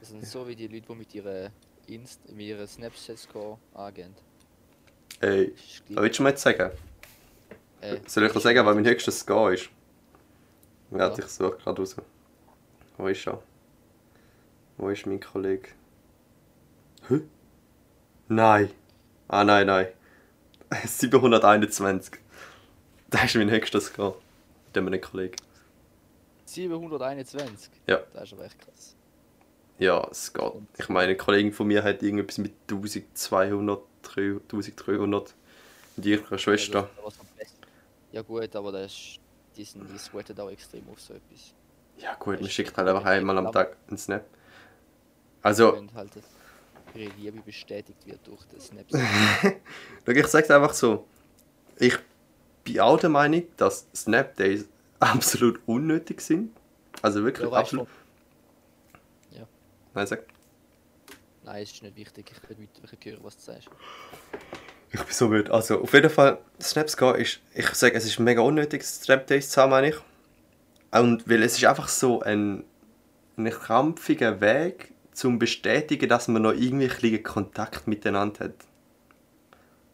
[0.00, 1.50] Das sind so wie die Leute, die mit ihren
[1.86, 4.14] Inst mit ihren Snapchat-Score angehen.
[5.20, 5.52] Ey,
[5.88, 6.70] was willst du mir jetzt sagen?
[7.80, 9.70] äh, Soll ich dir sagen, weil mein höchstes Score ist?
[10.90, 11.26] Warte, Ja.
[11.26, 11.96] ich suche gerade raus.
[12.96, 13.42] Wo ist er?
[14.76, 15.70] Wo ist mein Kollege?
[17.08, 17.20] Hä?
[18.28, 18.70] Nein.
[19.28, 19.88] Ah, nein, nein.
[20.84, 22.14] 721.
[23.10, 24.16] Das ist mein höchster Score.
[24.74, 25.36] Mit dem Kollegen.
[26.44, 27.70] 721?
[27.86, 28.00] Ja.
[28.12, 28.94] Das ist aber echt krass.
[29.78, 30.52] Ja, es geht.
[30.78, 35.34] Ich meine, eine Kollegin von mir hat irgendetwas mit 1200, 1300
[35.96, 36.90] und ihre Schwester.
[38.12, 39.20] Ja, gut, aber das ist,
[39.56, 41.54] die, sind, die sweaten auch extrem auf so etwas.
[41.98, 44.24] Ja gut, man schickt halt einfach einmal am Tag einen Snap.
[45.42, 46.24] Also, Wenn halt das,
[46.94, 48.92] ihre Liebe bestätigt wird durch Snaps.
[50.06, 51.06] schau, ich sag's einfach so.
[51.78, 51.98] Ich
[52.72, 54.66] bin auch der Meinung, dass Snap Days
[55.00, 56.52] absolut unnötig sind.
[57.02, 57.88] Also wirklich Ja, absolut.
[59.30, 59.46] Ja.
[59.94, 60.24] Nein, sag.
[61.44, 62.32] Nein, es ist nicht wichtig.
[62.32, 63.68] Ich will weiter hören, was du sagst.
[64.90, 65.52] Ich bin so müde.
[65.52, 69.50] Also, auf jeden Fall, Snaps gehen ist, ich sage, es ist mega unnötig, Snap Days
[69.50, 69.96] zu haben, meine ich.
[70.90, 72.64] Und weil es ist einfach so ein,
[73.36, 78.54] ein krampfiger Weg, zum bestätigen, dass man noch irgendwie ein bisschen Kontakt miteinander hat.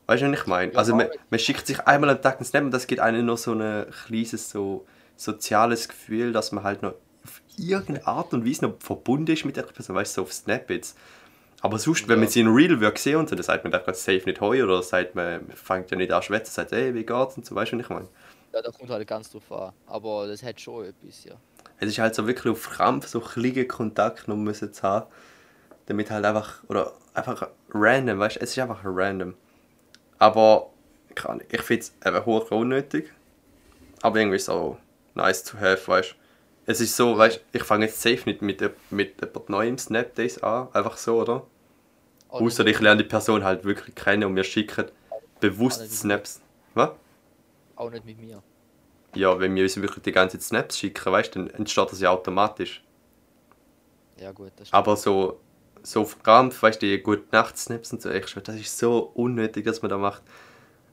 [0.06, 0.76] Weißt du, was ich meine?
[0.76, 3.38] Also, man, man schickt sich einmal am Tag einen Snap und das gibt einem noch
[3.38, 4.86] so ein kleines, so
[5.16, 9.56] soziales Gefühl, dass man halt noch auf irgendeine Art und Weise noch verbunden ist mit
[9.56, 10.98] der Person, weißt du, so auf Snap jetzt.
[11.62, 12.20] Aber sonst, wenn Ja.
[12.20, 14.62] man sie in Real Work sieht und so, dann sagt man einfach safe nicht heu
[14.62, 17.54] oder sagt man, man fängt ja nicht an schwätzen, sagt, hey, wie geht's und so,
[17.54, 18.08] weißt du, was ich meine?
[18.52, 19.72] Ja, da kommt halt ganz drauf an.
[19.86, 21.34] Aber das hat schon etwas, ja.
[21.78, 25.06] Es ist halt so wirklich auf Krampf so kleinen Kontakt noch müssen zu haben,
[25.86, 29.34] damit halt einfach, oder einfach random, weißt du, es ist einfach random.
[30.18, 30.70] Aber,
[31.50, 33.12] ich finde es eben hoch unnötig,
[34.02, 34.78] aber irgendwie so
[35.14, 36.14] nice to have, weißt du.
[36.66, 40.14] Es ist so, weißt du, ich fange jetzt safe nicht mit, mit jemand neuem Snap
[40.14, 41.46] Days an, einfach so, oder?
[42.28, 44.86] Auch Außer ich lerne die Person halt wirklich kennen und wir schicken
[45.40, 46.40] bewusst Snaps.
[46.74, 46.90] Was?
[47.76, 48.42] auch nicht mit mir.
[49.14, 52.00] Ja, wenn wir uns wirklich die ganze Zeit Snaps schicken, weißt du, dann entsteht das
[52.00, 52.82] ja automatisch.
[54.18, 54.74] Ja gut, das stimmt.
[54.74, 55.40] Aber so,
[55.86, 59.10] so auf Krampf, weißt du, die gute Nacht-Snaps und so, ich schwör, das ist so
[59.14, 60.22] unnötig, dass man das macht.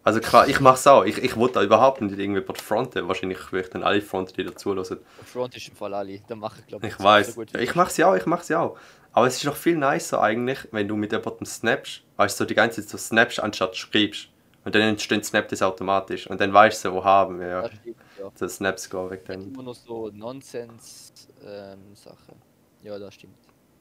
[0.04, 1.06] Also klar, ich mach's auch.
[1.06, 3.08] Ich, ich wollte da überhaupt nicht irgendwie fronten.
[3.08, 5.00] Wahrscheinlich würde ich dann alle fronten, die dazu hören.
[5.26, 6.20] Front ist im Fall alle.
[6.28, 7.36] Dann mache ich glaube Ich weiß.
[7.54, 8.78] Ja, ich mach's ja auch, ich mach's ja auch.
[9.14, 12.48] Aber es ist doch viel nicer eigentlich, wenn du mit jemandem snappst, weißt du, so
[12.48, 14.30] die ganze Zeit so snappst, anstatt schreibst.
[14.64, 16.28] Und dann entstehen Snap das automatisch.
[16.28, 17.48] Und dann weißt du so, wo haben wir.
[17.48, 17.62] Ja.
[17.64, 18.30] Das stimmt, ja.
[18.40, 22.36] Der Snaps weg Dann immer noch so Nonsens-Sachen.
[22.84, 23.34] ja, das stimmt.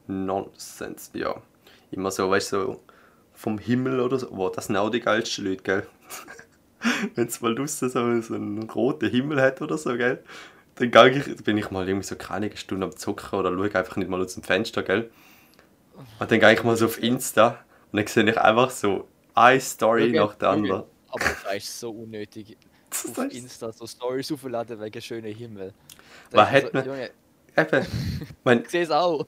[0.07, 1.35] Nonsense, ja.
[1.91, 2.81] Immer so, weißt du, so
[3.33, 4.27] vom Himmel oder so.
[4.31, 5.87] Wow, das sind auch die geilsten Leute, gell?
[7.15, 10.23] Wenn es mal draussen so, so einen roten Himmel hat oder so, gell?
[10.75, 13.97] Dann gang ich, bin ich mal irgendwie so keine Stunde am Zocken oder schaue einfach
[13.97, 15.11] nicht mal aus dem Fenster, gell?
[16.19, 19.59] Und dann gehe ich mal so auf Insta und dann sehe ich einfach so eine
[19.59, 20.83] Story Ja, nach der gell, anderen.
[21.09, 22.57] Aber das ist so unnötig.
[22.89, 25.73] Das Auf Insta so Stories aufladen wegen schönen Himmel.
[26.31, 27.11] Was Da ist hat so, man- Junge,
[27.57, 27.87] Eben.
[28.43, 29.25] Mein, ich sehe es auch.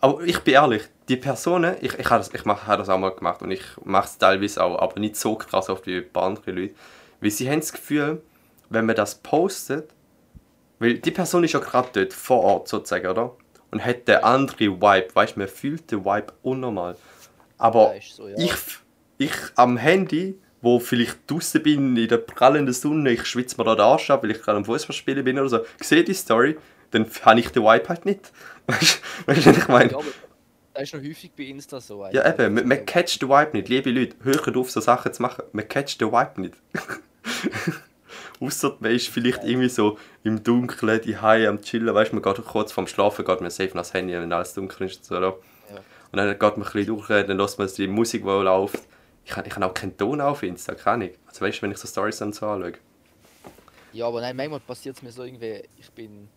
[0.00, 2.98] Aber ich bin ehrlich, die Personen, ich, ich habe das, ich mach, habe das auch
[2.98, 6.12] mal gemacht und ich mache es teilweise auch, aber nicht so krass oft wie ein
[6.12, 6.74] paar andere Leute.
[7.20, 8.22] Weil sie haben das Gefühl,
[8.68, 9.90] wenn man das postet,
[10.78, 13.34] weil die Person ist ja gerade dort vor Ort sozusagen, oder?
[13.70, 16.96] Und hat den andere Vibe, weißt du, man fühlt den Vibe unnormal.
[17.58, 18.36] Aber Ja, so, ja.
[18.36, 18.54] ich,
[19.18, 23.74] ich am Handy, wo vielleicht draußen bin, in der prallenden Sonne, ich schwitze mir da
[23.74, 26.58] den Arsch ab, weil ich gerade am Fußball spielen bin oder so, sehe die Story,
[26.90, 28.32] dann habe ich den Vibe halt nicht.
[28.66, 29.92] Weißt du, was ich meine?
[29.92, 29.98] Ja,
[30.74, 32.04] das ist noch häufig bei Insta so.
[32.06, 32.46] Ja, eigentlich.
[32.46, 33.68] eben, man, man catcht den Vibe nicht.
[33.68, 35.44] Liebe Leute, hört auf, so Sachen zu machen.
[35.52, 36.54] Man catcht den Vibe nicht.
[38.40, 42.22] Ausser man ist vielleicht irgendwie so im Dunkeln, die Haie am Chillen, weißt du, man
[42.22, 44.98] geht kurz vorm Schlafen, geht man safe nach das Handy, wenn alles dunkel ist.
[44.98, 45.14] und So?
[45.14, 45.30] Ja.
[45.30, 45.38] Und
[46.12, 48.80] dann geht man ein bisschen durch, dann lässt man die Musik, die läuft.
[49.24, 51.16] Ich habe ich hab auch keinen Ton auf Insta, keine Ahnung.
[51.26, 52.74] Also weißt du, wenn ich so Stories dann so anschaue.
[53.92, 56.28] Ja, aber nein, manchmal passiert es mir so irgendwie, ich bin,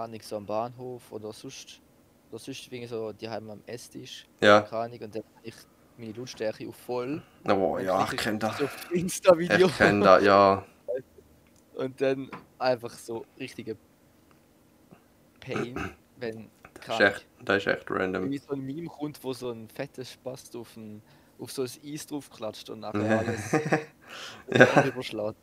[0.00, 1.82] Ahnung, so am Bahnhof oder sonst,
[2.30, 5.54] oder sonst irgendwie so die am Esstisch, Ja, keine und dann ich
[5.96, 7.22] meine Lautstärke auf voll.
[7.48, 8.58] oh, ja, ich kenne das.
[8.58, 9.66] So Insta-Video.
[9.68, 10.64] Ich kenne das, ja.
[11.74, 13.76] Und dann einfach so richtige
[15.40, 16.50] Pain, wenn,
[16.86, 18.30] Das ist echt, das ist echt random.
[18.30, 21.02] wie so ein Meme kommt, wo so ein fettes Spast auf, ein,
[21.38, 23.52] auf so ein Eis draufklatscht und nachher alles
[24.54, 24.84] Ja.
[24.84, 25.36] überschlägt.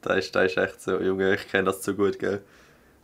[0.00, 2.44] Das ist, das ist echt so, Junge, ich kenne das so gut, gell.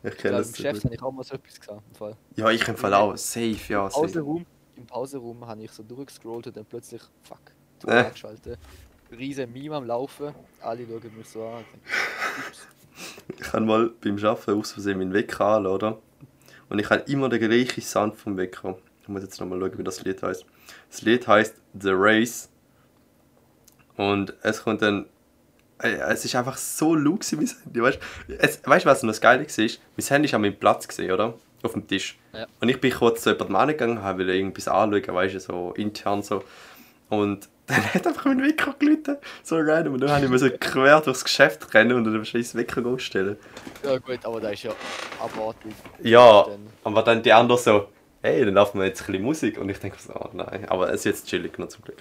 [0.03, 1.83] Ich kenne das im Geschäft habe ich auch mal so etwas gesagt.
[1.89, 2.17] Im Fall.
[2.37, 3.17] Ja, ich im Fall auch.
[3.17, 3.85] Safe, ja.
[3.85, 4.01] Im Safe.
[4.01, 7.41] Pausenraum, Im Pausenraum habe ich so durchgescrollt und dann plötzlich, fuck,
[7.81, 8.11] Ton Äh.
[9.17, 11.65] Riesen Meme am Laufen, alle schauen mich so an.
[12.49, 12.69] Ups.
[13.39, 15.99] Ich habe mal beim Arbeiten aus Versehen meinen Wecker an, oder?
[16.69, 18.79] Und ich habe immer den gleichen Sound vom Wecker.
[19.03, 20.45] Ich muss jetzt nochmal schauen, wie das Lied heißt.
[20.91, 22.49] Das Lied heißt The Race.
[23.97, 25.07] Und es kommt dann.
[25.83, 27.83] Ey, Es ist einfach so laut gewesen, mein Handy.
[27.83, 27.99] Weißt
[28.64, 29.64] du, weißt was noch das Geile war?
[29.97, 31.35] Mein Handy ist an meinem Platz, gesehen, oder?
[31.62, 32.19] Auf dem Tisch.
[32.33, 32.47] Ja.
[32.61, 36.23] Und ich bin kurz zu jemandem angegangen, habe wieder irgendwas anschauen, weißt du, so intern
[36.23, 36.43] so.
[37.09, 39.95] Und dann hat einfach mein Wecker gelitten, so random.
[39.95, 43.37] Und dann habe ich mir so quer durchs Geschäft rennen und dann scheiß Wecker ausstellen.
[43.85, 44.73] Ja gut, aber da ist ja
[45.21, 45.73] abartig.
[46.03, 47.88] Ja, Dann- aber dann die anderen so,
[48.23, 49.59] hey, dann laufen wir jetzt ein bisschen Musik.
[49.59, 51.99] Und ich denke so, oh nein, aber es ist jetzt chillig noch zum Glück.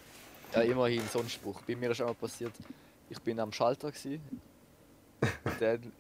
[0.56, 1.62] Ja, immerhin so ein Spruch.
[1.68, 2.52] Bei mir ist auch mal passiert,
[3.10, 4.20] ich bin am Schalter gsi.
[5.60, 5.92] Dann,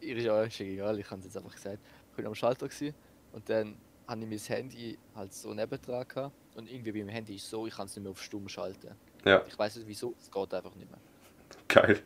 [0.00, 1.78] ihr ist ja ist egal, ich habe es jetzt einfach gesagt.
[2.10, 2.92] Ich bin am Schalter gsi
[3.32, 6.34] und dann habe ich mein Handy halt so nebendran gehabt.
[6.56, 8.94] Und irgendwie bei meinem Handy ist so, ich kann es nicht mehr auf stumm schalten.
[9.24, 10.98] Ja, Ich weiß nicht wieso, es geht einfach nicht mehr.
[11.68, 12.02] geil.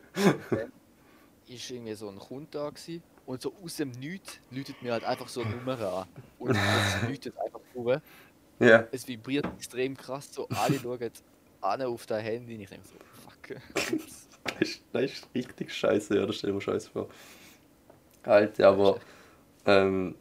[1.47, 5.03] Ist irgendwie so ein Kunde da gsi und so aus dem Nichts läutet mir halt
[5.03, 6.07] einfach so eine Nummer an.
[6.39, 8.01] Und es läutet einfach vor.
[8.59, 11.11] Ja, Es vibriert extrem krass, so alle schauen
[11.61, 13.61] an auf dein Handy und ich denke so, fuck.
[14.43, 17.09] Das ist, das ist richtig scheiße, ja, das stell dir mal scheiße vor.
[18.23, 18.99] Alter, aber
[19.65, 20.15] ähm,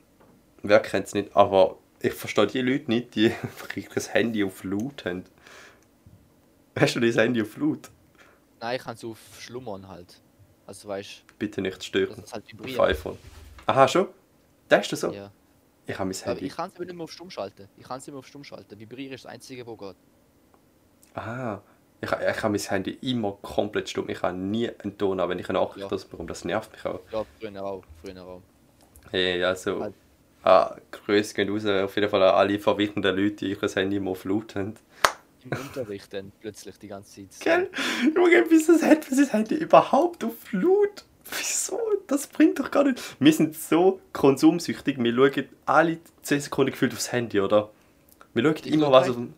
[0.63, 3.33] wer kennt es nicht, aber ich verstehe die Leute nicht, die
[3.95, 5.25] das Handy auf Laut haben.
[6.79, 7.91] Hast du das Handy auf Laut?
[8.61, 10.21] Nein, ich kann es auf Schlummern halt.
[10.67, 12.17] Also weißt Bitte nicht stören.
[12.17, 13.19] dass es halt Auf iPhone.
[13.67, 14.09] Aha, schon?
[14.69, 15.13] Das ist das so?
[15.13, 15.31] Ja.
[15.87, 16.47] Ich habe mein Aber Handy.
[16.47, 17.69] ich kann es aber nicht mehr auf Stumm schalten.
[17.77, 18.79] Ich kann es nicht mehr auf Stumm schalten.
[18.79, 19.97] Vibrieren ist das einzige, wo geht.
[21.15, 21.61] Ah,
[22.03, 24.09] ich, ich habe mein Handy immer komplett stumm.
[24.09, 25.95] Ich habe nie einen Ton an, wenn ich eine Nachricht Ja.
[25.95, 26.29] ausbekomme.
[26.29, 27.01] Das nervt mich auch.
[27.13, 27.85] Ja, früher auch.
[28.03, 28.43] Früher auch.
[29.11, 29.95] Hey, also, Halt.
[30.43, 34.11] ah, Grüße gehen raus auf jeden Fall an alle verwirrenden Leute, die ihr Handy immer
[34.11, 34.75] auf Laut haben.
[35.45, 37.41] Im Unterricht dann plötzlich die ganze Zeit.
[37.41, 37.71] Gell?
[38.15, 41.05] Junge, wieso hat man sein Handy überhaupt auf Laut?
[41.25, 41.79] Wieso?
[42.09, 43.01] Das bringt doch gar nicht.
[43.21, 47.71] Wir sind so konsumsüchtig, wir schauen alle 10 Sekunden gefühlt aufs Handy, oder?
[48.35, 49.35] Wir schauen Ich immer was auf dem...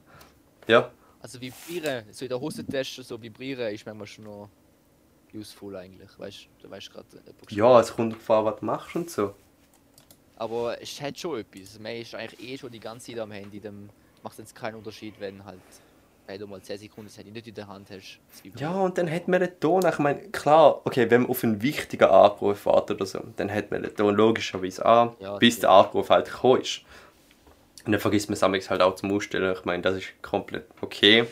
[0.66, 0.90] Ja,
[1.24, 4.50] Also vibrieren, so in der Hosentasche so vibrieren ist manchmal schon noch
[5.32, 6.10] useful eigentlich.
[6.18, 7.06] Weißt du, weißt gerade
[7.48, 9.34] ja, es kommt darauf an, was du machst und so.
[10.36, 11.78] Aber es hat schon etwas.
[11.78, 13.58] Man ist eigentlich eh schon die ganze Zeit am Handy.
[13.58, 13.88] Dann
[14.22, 15.62] macht es jetzt keinen Unterschied, wenn halt,
[16.26, 18.20] wenn du mal 10 Sekunden das Handy nicht in der Hand hast.
[18.58, 19.82] Ja, und dann hat man den Ton.
[19.88, 23.70] Ich meine, klar, okay, wenn man auf einen wichtigen Anruf wartet oder so, dann hat
[23.70, 26.82] man den Ton logischerweise an, Ja, bis der Anruf halt gekommen ist.
[27.84, 29.54] Und dann vergisst man es halt auch zum Ausstellen.
[29.54, 31.26] Ich meine, das ist komplett okay.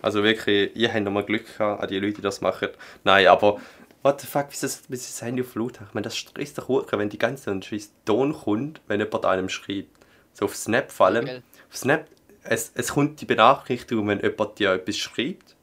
[0.00, 2.68] Also wirklich, ihr habt nochmal Glück gehabt, an die Leute, die das machen.
[3.04, 3.60] Nein, aber
[4.02, 5.78] what the fuck, wieso ist das Handy auf laut?
[5.86, 9.00] Ich meine, das stresst doch auch, wenn die ganze Zeit ein scheiß Ton kommt, wenn
[9.00, 9.96] jemand einem schreibt.
[10.34, 11.24] So auf Snap fallen.
[11.24, 11.42] Gell?
[11.70, 12.06] Auf Snap,
[12.42, 15.54] es, es kommt die Benachrichtigung, wenn jemand dir etwas schreibt.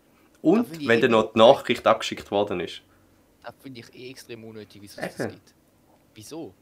[0.41, 2.81] Und wenn dann eh noch die Nachricht abgeschickt worden ist.
[3.43, 5.53] Das finde ich eh extrem unnötig, wieso es das gibt.
[6.15, 6.53] Wieso?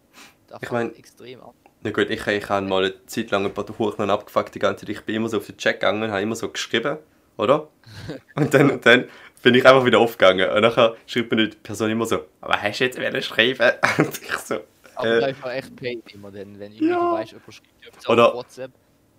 [0.48, 1.54] Das Ich fuckt mein- extrem ab.
[1.82, 4.86] Na gut, ich, ich habe mal eine Zeit lang ein paar Huren abgefuckt die ganze
[4.86, 4.96] Zeit.
[4.96, 6.98] Ich bin immer so auf den Chat gegangen, habe immer so geschrieben,
[7.38, 7.68] oder?
[8.36, 9.08] Und dann, und dann
[9.44, 10.50] bin ich einfach wieder aufgegangen.
[10.50, 13.72] Und nachher schreibt mir die Person immer so, aber hast du jetzt wieder schreiben?
[14.00, 14.60] Und ich so,
[14.96, 15.20] Aber Äh.
[15.22, 17.14] da ist auch echt pain immer, denn wenn irgendwie Ja.
[17.14, 18.72] weißt, jemand schreibt Oder- auf WhatsApp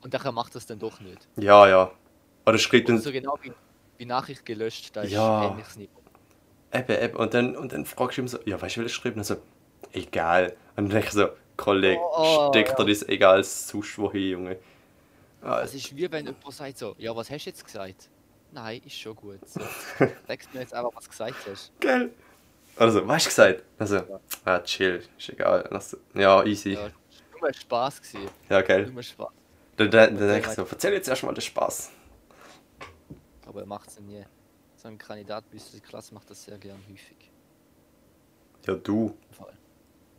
[0.03, 1.29] und nachher macht das dann doch nicht.
[1.37, 1.91] ja, ja.
[2.47, 3.53] Oder schreibt Und dann, so genau wie,
[3.99, 5.51] wie Nachricht gelöscht, da ist Ja.
[5.51, 6.01] ähnliches Niveau.
[6.75, 7.17] eben, eben.
[7.17, 9.19] Und dann, und dann fragst du immer so, ja, weißt du, will ich schreiben?
[9.19, 9.37] Und so,
[9.93, 10.55] egal.
[10.77, 12.75] Und dann ich so, Kollege, Oh, steck ja.
[12.77, 14.59] dir das egal sonst wohin, Junge.
[15.43, 18.09] Ah, Es ist wie wenn jemand sagt so, ja, was hast du jetzt gesagt?
[18.53, 19.39] Nein, ist schon gut.
[19.49, 19.61] So.
[20.27, 21.73] Sagst mir jetzt einfach, was du gesagt hast.
[21.81, 22.11] Geil.
[22.77, 23.63] Also, was hast du gesagt?
[23.79, 25.63] Also, ah, chill, ist egal.
[25.65, 26.75] Also, ja, easy.
[26.75, 26.91] Ja,
[27.33, 28.31] nur mal Spaß gewesen.
[28.49, 28.87] Ja, geil.
[28.91, 29.29] Nur Spaß.
[29.77, 31.91] Dann, dann, dann denke ich so, erzähl jetzt erstmal den Spaß.
[33.47, 34.25] Aber er macht es nie.
[34.77, 37.31] So ein Kandidat bis zur Klasse macht das sehr gern häufig.
[38.67, 39.17] Ja, du.
[39.33, 39.53] Fall.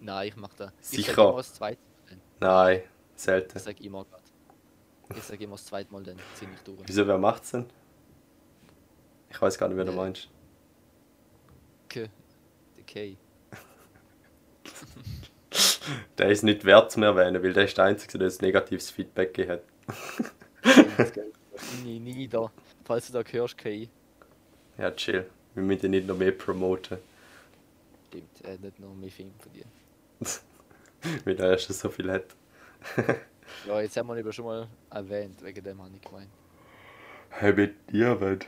[0.01, 0.71] Nein, ich mach da.
[0.81, 1.13] Ich Sicher.
[1.13, 2.17] sag immer das zweite Mal.
[2.39, 2.83] Nein,
[3.15, 3.57] selten.
[3.57, 4.21] Ich sag immer grad.
[5.15, 6.79] Ich sag immer das zweite Mal dann ziemlich durch.
[6.85, 7.65] Wieso, wer macht's denn?
[9.29, 10.29] Ich weiß gar nicht, wer du meinst.
[11.89, 12.09] K.
[12.77, 13.17] Der K.
[16.17, 19.33] Der ist nicht wert zu erwähnen, weil der ist der Einzige, der ein negatives Feedback
[19.33, 19.63] gegeben hat.
[21.83, 22.51] nie, nie da.
[22.83, 23.89] Falls du da hörst, K.
[24.77, 25.27] Ja, chill.
[25.55, 26.99] Wir müssen nicht noch mehr promoten,
[28.09, 29.65] Stimmt, er hat nicht noch mehr Film von dir.
[31.25, 32.25] Weil er erst so viel hat.
[33.67, 36.29] Ja, jetzt haben wir ihn aber schon mal erwähnt, wegen dem habe ich gemeint.
[37.29, 38.39] Hey, mit dir, Mann.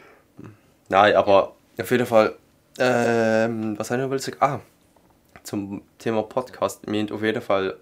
[0.89, 2.35] Nein, aber auf jeden Fall,
[2.79, 4.37] ähm, was soll ich noch sagen?
[4.39, 4.59] Ah,
[5.43, 6.85] zum Thema Podcast.
[6.87, 7.77] Wir haben auf jeden Fall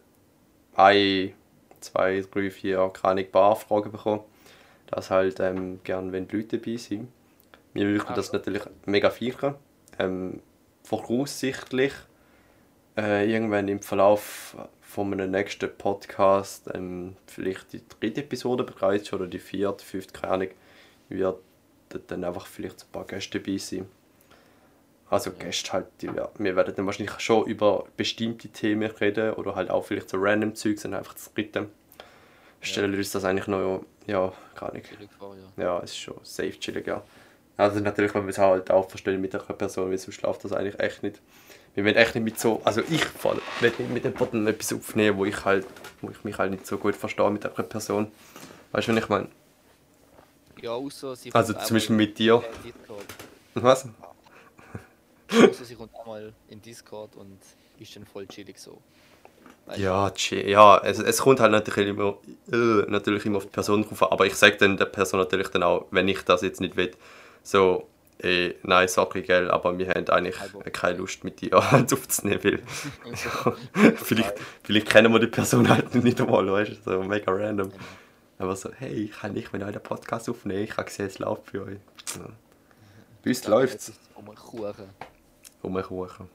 [0.76, 1.34] ein,
[1.82, 4.22] zwei, drei, vier, keine paar Fragen bekommen.
[4.88, 7.10] Das halt ähm, gern, wenn die Leute dabei sind.
[7.74, 8.38] Wir würden Ah, das schon.
[8.38, 9.56] natürlich mega feiern.
[10.00, 10.42] Ähm,
[10.84, 11.94] voraussichtlich
[13.00, 19.28] äh, irgendwann im Verlauf von einem nächsten Podcast, ähm, vielleicht die dritte Episode bereits oder
[19.28, 20.50] die vierte, fünfte, keine Ahnung,
[21.10, 21.40] wird
[22.08, 23.88] dann einfach vielleicht ein paar Gäste dabei sein.
[25.10, 29.56] Also Gäste halt, die, wir, wir werden dann wahrscheinlich schon über bestimmte Themen reden oder
[29.56, 31.68] halt auch vielleicht so random Zeugs und einfach das dritte.
[32.62, 34.84] Stellen wir uns das eigentlich noch, ja, keine Ahnung.
[34.84, 35.64] Chillig vor, ja.
[35.64, 37.02] Ja, es ist schon safe chillig, ja.
[37.58, 40.54] Also natürlich, wenn wir es halt auch verstehen mit einer Person, weil sonst läuft das
[40.54, 41.22] eigentlich echt nicht.
[41.76, 45.18] Wir wollen echt nicht mit so, also ich will nicht mit dem Botten etwas aufnehmen,
[45.18, 45.66] wo ich halt,
[46.02, 48.12] wo ich mich halt nicht so gut verstehe mit einer Person.
[48.72, 49.28] Weißt du, was ich meine?
[50.62, 52.44] Ja, außer sie Also zum Beispiel mit dir.
[53.54, 53.88] Was?
[55.32, 57.40] Außer sie kommt einmal in Discord und
[57.80, 58.82] ist dann voll chillig so.
[59.68, 59.80] Weißt?
[59.80, 60.12] Ja,
[60.46, 62.18] ja es, es kommt halt natürlich immer,
[62.52, 65.50] äh, natürlich immer auf die Person drauf an, aber ich sage dann der Person natürlich
[65.50, 66.92] dann auch, wenn ich das jetzt nicht will,
[67.44, 67.88] so,
[68.24, 70.36] eh, nein, sorry, gell, aber wir haben eigentlich
[70.74, 72.60] keine Lust mit dir aufzunehmen, weil
[73.96, 77.72] vielleicht, vielleicht kennen wir die Person halt nicht einmal, weißt du, so mega random.
[78.38, 80.64] Aber so, hey, kann ich mit euch einen Podcast aufnehmen?
[80.64, 81.80] Ich habe gesehen, es läuft für euch.
[82.16, 82.30] Ja.
[83.22, 83.94] Bei uns läuft es.
[84.16, 84.90] Um einen Kuchen.
[85.62, 86.30] Um einen Kuchen.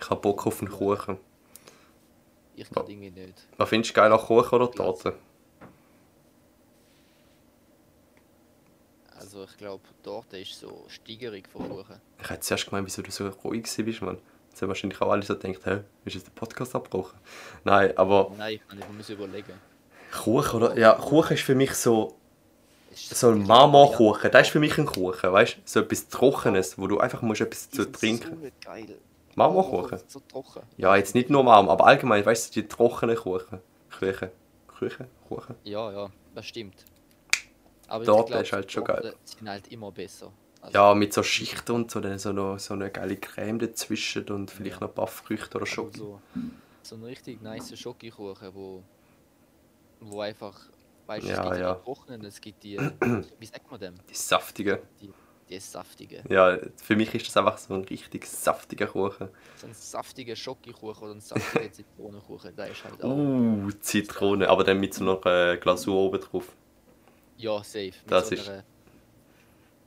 [0.00, 1.18] Ich habe Bock auf einen Kuchen.
[2.56, 3.46] Ich kann irgendwie nicht.
[3.58, 5.14] Was findest du geil an Kuchen oder Torte?
[9.20, 12.00] Also ich glaube, dort ist so Steigerung von Kuchen.
[12.22, 14.18] Ich hätte zuerst gemeint, wieso du so ruhig bist, Mann.
[14.50, 17.18] Jetzt haben wahrscheinlich auch alle so gedacht, hä, ist jetzt der Podcast abgebrochen?
[17.64, 19.52] Nein, aber Nein, ich muss überlegen.
[20.12, 20.78] Kuchen, oder?
[20.78, 22.16] Ja, Kuchen ist für mich so,
[22.92, 24.30] so ein Marmorkuchen.
[24.30, 25.60] Das ist für mich ein Kuchen, weißt du?
[25.64, 28.36] So etwas Trockenes, wo du einfach musst etwas zu trinken.
[28.36, 28.98] So nicht geil.
[29.34, 30.00] Marmorkuchen?
[30.06, 30.62] So trocken.
[30.76, 33.60] Ja, jetzt nicht nur Marmor, aber allgemein, weißt du, die trockenen Kuchen.
[33.96, 34.30] Kuchen.
[34.66, 35.06] Kuchen?
[35.28, 35.54] Kuchen?
[35.64, 36.84] Ja, ja, das stimmt.
[37.88, 39.14] Aber Torte glaub, ist halt schon geil.
[39.24, 40.32] sind halt immer besser.
[40.60, 44.28] Also, Ja, mit so Schichten und so, dann so, noch, so eine geile Creme dazwischen
[44.28, 45.98] und vielleicht noch ein paar Früchte oder aber Schoki.
[45.98, 46.20] so,
[46.82, 48.82] so ein richtig nice Schokokuchen, wo,
[50.00, 50.58] wo einfach,
[51.06, 51.74] weißt du, Ja, es gibt ja.
[51.74, 52.78] die trockenen, es gibt die,
[53.38, 53.94] wie sagt man dem?
[54.10, 54.78] Die saftigen.
[55.00, 55.12] Die,
[55.48, 56.24] die saftigen.
[56.28, 59.28] Ja, für mich ist das einfach so ein richtig saftiger Kuchen.
[59.56, 63.16] So ein saftiger Schokokuchen oder ein saftiger Zitronenkuchen, der ist halt auch.
[63.16, 66.54] Uh, Zitrone, aber dann mit so einer äh, Glasur oben drauf.
[67.38, 67.86] Ja, safe.
[67.86, 68.64] Mit Das so ist- einer,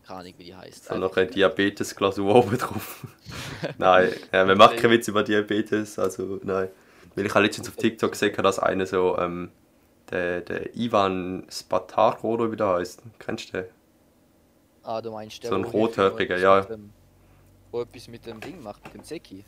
[0.08, 0.86] keine Ahnung, wie die heißt.
[0.86, 3.06] So noch eine Diabetes-Glasur oben drauf.
[3.78, 6.70] nein, ja, wir machen keinen Witz über Diabetes, also nein.
[7.16, 9.52] Weil ich habe letztens auf TikTok gesehen, dass einer so, ähm,
[10.10, 13.02] der, der Ivan Spataro oder wie der heißt.
[13.20, 13.66] Kennst du den?
[14.84, 16.62] Ah, du meinst der, So ein noch ja.
[16.62, 16.92] dem-
[17.72, 19.46] Wo etwas mit dem Ding macht, mit dem Zeki.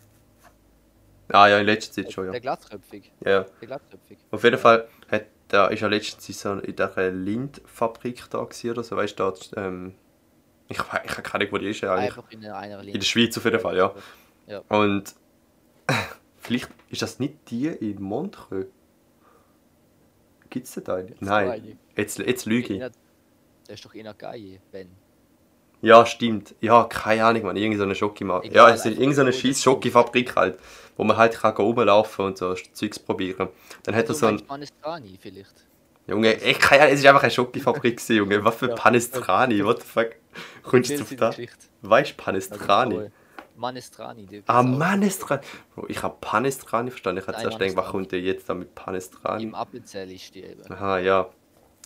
[1.30, 2.40] Ah ja, in letzter Zeit schon, Der ja.
[2.40, 3.12] glattköpfig.
[3.26, 3.42] ja.
[3.62, 4.18] Der glattköpfig.
[4.30, 8.98] Auf jeden Fall hat der, ist ja letztens so in dieser Lindfabrik da oder so,
[8.98, 9.96] weißt du, da, ähm,
[10.68, 12.18] ich, ich habe keine Ahnung, wo die ist eigentlich.
[12.18, 12.94] Einfach in einer Linie.
[12.94, 13.94] In der Schweiz auf jeden Fall, ja.
[14.48, 14.60] Ja.
[14.70, 15.14] Und
[16.40, 18.68] vielleicht ist das nicht die in Montreux.
[20.50, 21.12] Gibt es da eine?
[21.12, 21.50] Da Nein.
[21.50, 21.78] eine?
[21.96, 22.80] Jetzt, jetzt lüge ich.
[22.80, 24.90] Der ist doch in Gaie, Ben.
[25.84, 26.56] Ja, stimmt.
[26.62, 27.58] Ja, keine Ahnung, man.
[27.58, 28.48] Irgend so eine Schokimarke.
[28.48, 30.58] Egal, Ja, es ist einfach irgend so scheiß Schokifabrik halt,
[30.96, 33.50] wo man halt kann rumlaufen und so Zeugs probieren.
[33.84, 34.40] Dann hat er Du so ein.
[34.40, 35.66] Panestrani vielleicht.
[36.08, 38.44] Junge, ich keine Ahnung, es ist einfach eine Schokifabrik gewesen, Junge.
[38.46, 38.76] Was für Ja.
[38.76, 40.12] Panestrani, what the fuck?
[40.64, 41.32] Kommst du da?
[41.32, 42.96] Weißt du Also, Panestrani?
[42.96, 43.12] voll.
[43.58, 44.26] Manestrani.
[44.26, 45.42] die Ah, Manestrani.
[45.76, 47.22] Bro, ich habe Panestrani verstanden.
[47.22, 47.92] Ich habe zuerst gedacht, was Manestrani.
[47.92, 49.44] kommt der jetzt da mit Panestrani?
[49.44, 50.62] Im Appenzell ist die eben.
[50.72, 51.30] Aha, ja.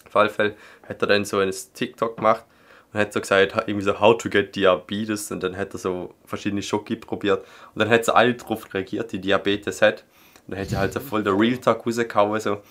[0.06, 0.56] Auf alle Fälle
[0.88, 2.46] hat er dann so ein TikTok gemacht
[2.94, 6.14] und hat so gesagt, irgendwie so, how to get Diabetes und dann hat er so
[6.26, 10.04] verschiedene Schoki probiert und dann hat sie alle darauf reagiert, die Diabetes hat.
[10.48, 12.62] Und dann hat er halt so voll der Real Talk rausgehauen, so,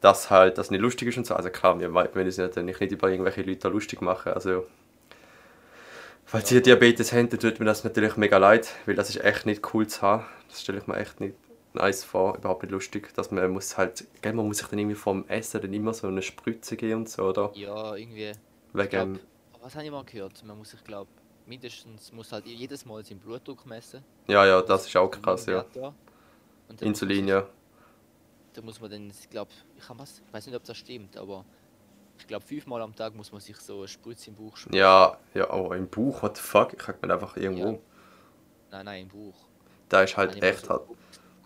[0.00, 1.34] dass halt das nicht lustig ist und so.
[1.34, 4.64] Also klar, wir wollen uns natürlich nicht über irgendwelche Leute lustig machen, also
[6.28, 9.46] Falls ihr Diabetes habt, dann tut mir das natürlich mega leid, weil das ist echt
[9.46, 10.24] nicht cool zu haben.
[10.48, 11.36] Das stelle ich mir echt nicht
[11.72, 14.96] nice vor, überhaupt nicht lustig, dass man muss halt, gell, man muss sich dann irgendwie
[14.96, 17.52] vom Essen dann immer so eine Spritze geben und so, oder?
[17.54, 18.32] Ja, irgendwie.
[18.76, 20.44] Wegen, glaub, was habe ich mal gehört?
[20.44, 21.10] Man muss sich, glaube
[21.46, 24.04] mindestens muss halt jedes Mal seinen Blutdruck messen.
[24.26, 25.64] ja, ja, das ist auch krass, ja.
[25.72, 27.46] Dann Insulin, ja.
[28.52, 31.44] Da muss man dann, ich glaube, ich was, ich weiß nicht, ob das stimmt, aber
[32.18, 34.78] ich glaube fünfmal am Tag muss man sich so eine Spritze im Buch spritzen.
[34.78, 37.72] Ja, ja, oh, im Buch, what the fuck, ich hab mir einfach irgendwo.
[37.72, 37.78] Ja.
[38.72, 39.34] Nein, nein, im Buch.
[39.88, 40.96] Da ist Habe halt echt so.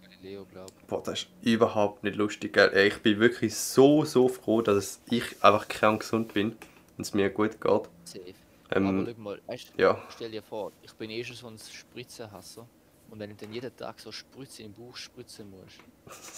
[0.02, 2.74] Galileo, glaube Boah, das ist überhaupt nicht lustig, gell.
[2.76, 6.56] Ich bin wirklich so, so froh, dass ich einfach kerngesund bin
[7.00, 7.88] und es mir gut geht.
[8.04, 8.34] Safe.
[8.72, 10.02] Ähm, aber schau mal, weißt du, ja.
[10.10, 12.66] stell dir vor, ich bin eh schon so ein Spritzenhasser.
[13.10, 15.78] Und wenn ich dann jeden Tag so Spritze im Buch spritzen muss.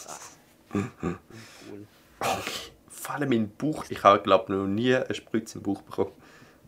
[0.06, 1.86] Ah, uncool.
[2.88, 3.84] Vor allem im Buch.
[3.88, 6.12] Ich habe, glaube noch nie eine Spritze im Buch bekommen.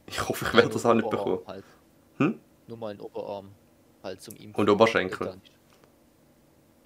[0.07, 1.47] Ich hoffe, ich werde das auch nicht Oberarm bekommen.
[1.47, 1.65] Halt.
[2.19, 2.41] Hm?
[2.67, 3.53] Nur mal ein Oberarm.
[4.03, 4.55] Halt zum Impfen.
[4.61, 5.39] Und Oberschenkel?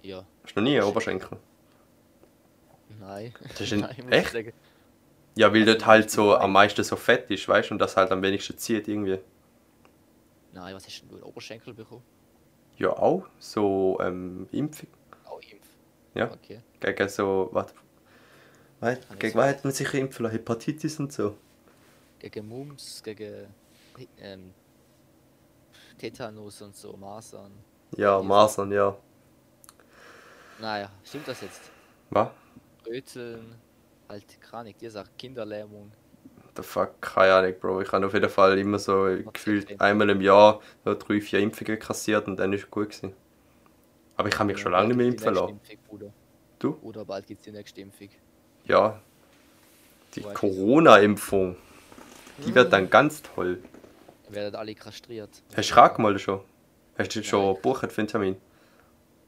[0.03, 1.37] Ja, Hast du noch nie einen Oberschenkel?
[2.99, 3.33] nein.
[3.49, 4.35] Das ist ein- Nein, echt?
[5.35, 7.95] Ja, weil Also dort halt so am meisten so fett ist, weißt du, und das
[7.95, 9.19] halt am wenigsten zieht irgendwie.
[10.53, 11.15] Nein, was hast denn du?
[11.15, 12.03] Einen Oberschenkel bekommen?
[12.77, 13.27] Ja, auch.
[13.39, 14.89] So ähm, Impfung.
[15.25, 15.67] Auch Impf.
[16.15, 16.31] Ja.
[16.31, 16.61] Okay.
[16.79, 17.73] Gegen so, was?
[19.19, 20.33] Gegen was hat man sich impfen lassen?
[20.37, 21.35] Hepatitis und so.
[22.19, 23.47] Gegen Mumps, gegen
[24.17, 24.53] ähm,
[25.97, 27.51] Tetanus und so, Masern.
[27.97, 28.97] Ja, Masern, ja.
[30.59, 31.71] Naja, stimmt das jetzt?
[32.09, 32.29] Was?
[32.85, 33.55] Röteln,
[34.09, 35.91] halt Kranik, dir sagt Kinderlähmung.
[36.55, 37.81] The fuck, keine Ahnung, Bro.
[37.81, 39.75] Ich habe auf jeden Fall immer so gefühlt okay.
[39.79, 43.13] einmal im Jahr so drei, vier Impfungen kassiert und dann ist es gut gewesen.
[44.17, 45.59] Aber ich habe mich Ja, schon lange nicht mehr impfen die lassen.
[45.69, 46.13] Impfung.
[46.59, 46.77] Du?
[46.81, 48.09] Oder bald gibt es die nächste Impfung.
[48.65, 49.01] Ja.
[50.15, 51.55] Die Corona-Impfung.
[52.45, 53.61] Die wird dann ganz toll.
[54.27, 55.43] Ihr werdet alle kastriert.
[55.55, 56.41] Hast du mal schon?
[56.97, 58.37] Hast du schon gebucht für einen Termin?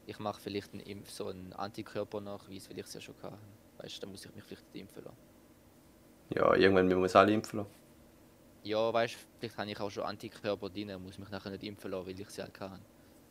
[0.06, 3.38] Ich mache vielleicht einen Impf, so einen Antikörpernachweis, weil ich es ja schon hatte.
[3.82, 5.18] Weißt du, dann muss ich mich vielleicht impfen lassen.
[6.30, 7.70] Ja, irgendwann müssen wir uns alle impfen lassen.
[8.64, 11.90] Ja, weißt du, vielleicht habe ich auch schon Antikörper drin, muss mich nachher nicht impfen
[11.92, 12.84] lassen, weil ich sie halt kann.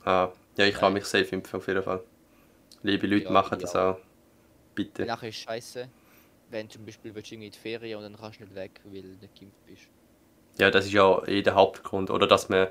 [0.06, 0.94] Ah, ja, ich Nein.
[0.94, 2.02] mich safe impfen, auf jeden Fall.
[2.84, 3.76] Liebe Leute, Ja, machen das auch.
[3.76, 4.00] auch.
[4.76, 5.04] Bitte.
[5.08, 5.92] Nachher ist scheiße,
[6.50, 9.02] wenn zum Beispiel willst du in die Ferien und dann kannst du nicht weg, weil
[9.04, 9.90] du nicht geimpft bist.
[10.58, 12.10] Ja, das ist ja eh der Hauptgrund.
[12.10, 12.68] Oder dass man.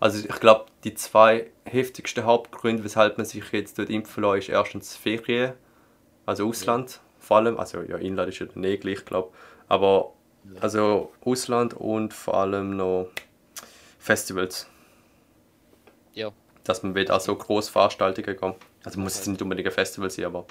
[0.00, 4.52] Also ich glaube, die zwei heftigsten Hauptgründe, weshalb man sich jetzt dort impfen lässt, ist
[4.52, 5.54] erstens Ferien,
[6.26, 7.58] also Ausland vor allem.
[7.58, 9.32] Also ja, Inland ist ja eh gleich, glaube
[9.68, 10.12] Aber
[10.60, 13.08] also Ausland und vor allem noch
[13.98, 14.68] Festivals.
[16.12, 16.30] Ja,
[16.62, 18.56] Dass man wieder an so grosse Veranstaltungen kommt.
[18.84, 20.46] Also muss es nicht unbedingt ein Festival sein, aber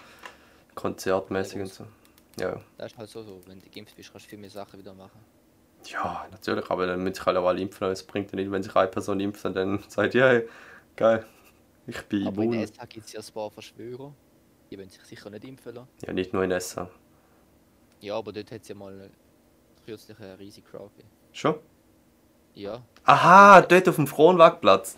[0.76, 1.86] konzertmäßig und so.
[2.40, 2.60] Ja.
[2.78, 3.42] das ist halt so, so.
[3.46, 5.19] wenn du geimpft bist, kannst du viel mehr Sachen wieder machen.
[5.86, 7.88] Ja, natürlich, aber dann müssen sich halt auch alle impfen.
[7.90, 10.48] Es bringt ja nicht, wenn sich eine Person impft und dann sagt, ja, hey,
[10.96, 11.26] geil,
[11.86, 12.67] ich bin Aber in immun.
[12.67, 14.13] SA gibt es ja ein paar Verschwörer,
[14.74, 15.88] die wollen sich sicher nicht impfen lassen.
[16.04, 16.88] Ja, nicht nur in Essen.
[18.02, 19.08] Ja, aber dort hat es ja mal
[19.86, 21.10] kürzlich eine riesige Crowd gegeben.
[21.32, 21.56] Schon?
[22.56, 24.98] Ja, Aha, dort auf dem Fronwagplatz.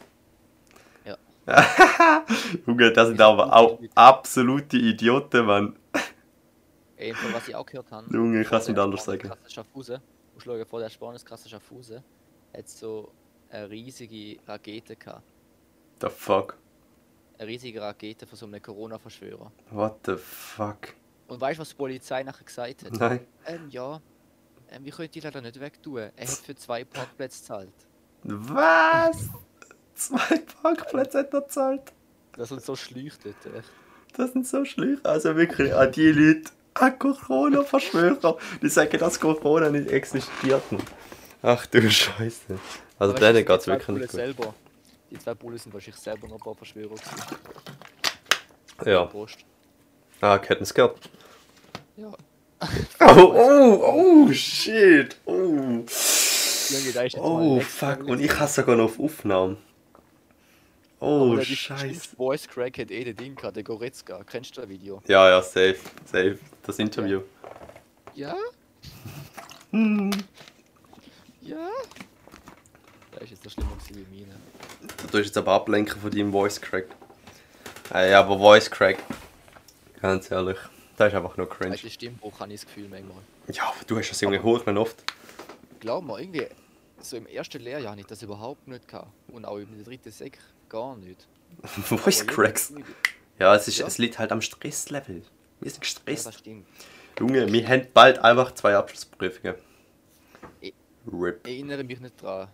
[1.03, 1.17] Ja.
[2.65, 5.75] Junge, das sind aber auch absolute Idioten, Mann.
[6.97, 8.13] Ebenfalls, was ich auch gehört habe.
[8.13, 9.27] Junge, ich vor kann's nicht der anders sagen.
[9.27, 10.01] Spanisch-Kasse Schaffhausen,
[10.35, 12.01] du schauen, vor der Spanisch-Kasse Schaffhausen
[12.53, 13.11] hat es so
[13.49, 15.23] eine riesige Rakete gehabt.
[15.99, 16.57] The fuck?
[17.37, 19.51] Eine riesige Rakete von so einem Corona-Verschwörer.
[19.71, 20.93] What the fuck?
[21.27, 22.93] Und weißt du, was die Polizei nachher gesagt hat?
[22.93, 23.19] Nein.
[23.45, 24.01] Ähm, ja,
[24.71, 25.97] Ähm, wie könnt ihr leider nicht wegtun?
[25.97, 27.73] Er hat für zwei Parkplätze gezahlt.
[28.23, 29.17] Was?
[29.95, 31.93] Zwei Parkplätze hat er gezahlt.
[32.35, 33.69] Das sind so schleuchtet, echt.
[34.17, 34.99] Das sind so schlimm.
[35.03, 40.63] Also wirklich an die Leute, an Corona-Verschwörer, die sagen, dass Corona nicht existiert.
[41.41, 42.59] Ach du Scheiße.
[42.97, 44.11] Also denen weißt du, geht es die zwei wirklich nicht gut.
[44.11, 44.53] selber.
[45.11, 47.37] Die zwei Bullen sind wahrscheinlich selber noch ein paar Verschwörer gewesen.
[48.85, 49.09] Ja.
[50.21, 51.09] Ah, gehört.
[51.97, 52.11] Ja.
[52.99, 55.17] Oh, oh, oh, shit.
[55.25, 55.83] Oh,
[57.17, 58.03] oh fuck.
[58.05, 59.57] Und ich hasse sogar noch auf Aufnahmen.
[60.99, 62.15] Oh, scheiße.
[62.15, 64.23] Voice Crack hat eh den Ding gehabt, der Goretzka.
[64.23, 65.01] Kennst du das Video?
[65.07, 66.39] Ja, ja, safe, safe.
[66.63, 67.21] Das Interview.
[68.15, 68.35] Ja?
[69.71, 70.11] Hm.
[71.41, 71.69] Ja?
[73.15, 74.35] Da ist jetzt so gewesen wie meine.
[74.97, 76.87] Du tust jetzt aber ablenken von deinem Voice Crack.
[77.93, 78.97] Ey, aber Voice Crack.
[80.01, 80.57] Ganz ehrlich.
[80.97, 81.73] Das ist einfach nur cringe.
[81.73, 83.17] Weißt du, Stimmbruch habe ich das Gefühl manchmal.
[83.51, 85.03] Ja, aber du hast das irgendwie hochgenommen oft.
[85.79, 86.47] Glaub mir, irgendwie,
[87.01, 89.09] so im ersten Lehrjahr habe ich das überhaupt nicht gehabt.
[89.27, 90.37] Und auch der dritten Sek
[90.69, 91.27] gar nicht.
[91.63, 92.73] Voice Cracks.
[93.39, 93.87] Ja, es, ist, Ja.
[93.87, 95.23] es liegt halt am Stresslevel.
[95.59, 96.25] Wir sind Ja, gestresst.
[96.27, 96.65] das stimmt.
[97.19, 99.55] Junge, wir haben bald einfach zwei Abschlussprüfungen.
[100.61, 100.73] Ich-
[101.11, 101.45] RIP.
[101.45, 102.47] Erinnere mich nicht dran.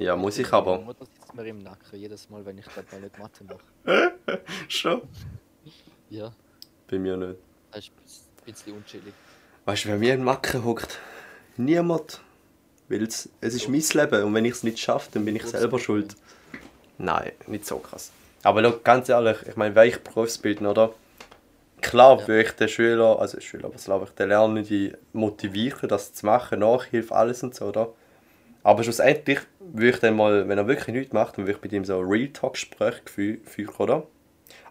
[0.00, 0.78] Ja, muss ich Meine aber.
[0.80, 4.12] Mutter sitzt mir im Nacken, jedes Mal, wenn ich gerade mal nicht Mathe mache.
[4.68, 5.02] Schon?
[6.08, 6.32] Ja,
[6.90, 7.36] Bei mir nicht.
[7.70, 9.12] das ist ein bisschen unchillig.
[9.66, 10.98] Weißt du, wer mir in den Macken hockt?
[11.58, 12.22] Niemand.
[12.88, 15.44] Weil es, es ist mein Leben und wenn ich es nicht schaffe, dann bin ich
[15.44, 16.16] selber schuld.
[16.98, 18.10] Nein, nicht so krass.
[18.42, 20.94] Aber schau, ganz ehrlich, ich meine, wäre ich Berufsbildner, oder?
[21.82, 22.28] Klar Ja.
[22.28, 26.60] würde ich den Schüler, also Schüler, was glaube ich, den Lernenden motivieren, das zu machen,
[26.60, 27.92] Nachhilfe, alles und so, oder?
[28.62, 31.72] Aber schlussendlich würde ich dann mal, wenn er wirklich nichts macht, dann würde ich mit
[31.72, 34.06] ihm so Real Talk-Gespräch fü- führen, oder?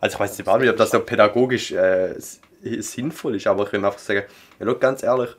[0.01, 2.15] Also ich weiß nicht, ob das so pädagogisch äh,
[2.61, 4.23] sinnvoll ist, aber ich will einfach sagen,
[4.59, 5.29] ja, schau, ganz ehrlich,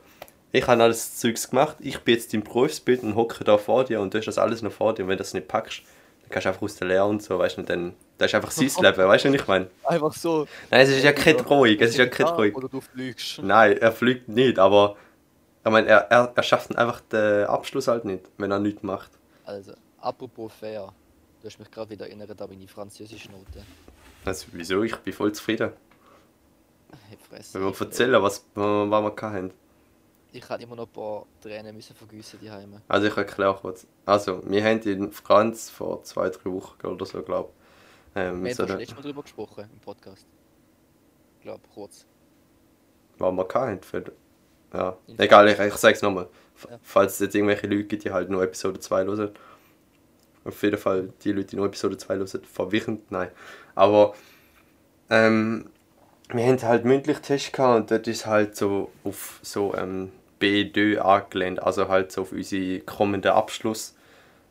[0.51, 4.01] ich habe alles Zeugs gemacht, ich bin jetzt im Berufsbild und hocke da vor dir
[4.01, 5.81] und du hast das alles noch vor dir und wenn du das nicht packst,
[6.23, 8.51] dann kannst du einfach aus der Lehre und so, weißt du, dann, das ist einfach
[8.51, 9.67] sein Leben, weißt du, was ich meine?
[9.83, 10.47] Einfach so.
[10.69, 12.55] Nein, es ist ja keine Drohung, es ist ja keine Drohung.
[12.55, 13.39] Oder du fliegst.
[13.41, 14.97] Nein, er fliegt nicht, aber
[15.63, 19.11] ich meine, er, er, er schafft einfach den Abschluss halt nicht, wenn er nichts macht.
[19.45, 20.93] Also, apropos fair.
[21.41, 23.63] Du hast mich gerade wieder erinnert an meine französische Note.
[24.25, 24.83] Also, wieso?
[24.83, 25.71] Ich bin voll zufrieden.
[27.09, 27.59] Hey, Fresse.
[27.59, 29.53] Wenn wir erzählen, was, was wir hatten.
[30.33, 32.81] Ich hatte immer noch ein paar Tränen müssen vergüssen die Heime.
[32.87, 33.85] Also ich erkläre kurz.
[34.05, 38.21] Also, wir haben in Franz vor zwei, drei Wochen oder so, glaube ich.
[38.21, 40.25] Ähm, Wir so haben eine, letztes Mal drüber gesprochen im Podcast.
[41.37, 42.05] Ich glaube, kurz.
[43.17, 43.81] was wir hatten.
[43.81, 44.03] Für,
[44.73, 46.27] ja, egal, ich, ich sag's nochmal.
[46.69, 46.79] Ja.
[46.83, 49.31] Falls es jetzt irgendwelche Leute gibt, die halt nur Episode 2 hören.
[50.43, 53.29] Auf jeden Fall, die Leute, die nur Episode 2 hören, verwirrend, nein.
[53.75, 54.13] Aber,
[55.09, 55.69] ähm,
[56.29, 60.97] wir haben halt mündlich Test gehabt und dort ist halt so auf so ähm, B2
[60.97, 63.95] angelehnt, also halt so auf unsere kommenden Abschluss,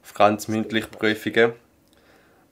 [0.03, 1.53] auf ganz mündliche Prüfungen.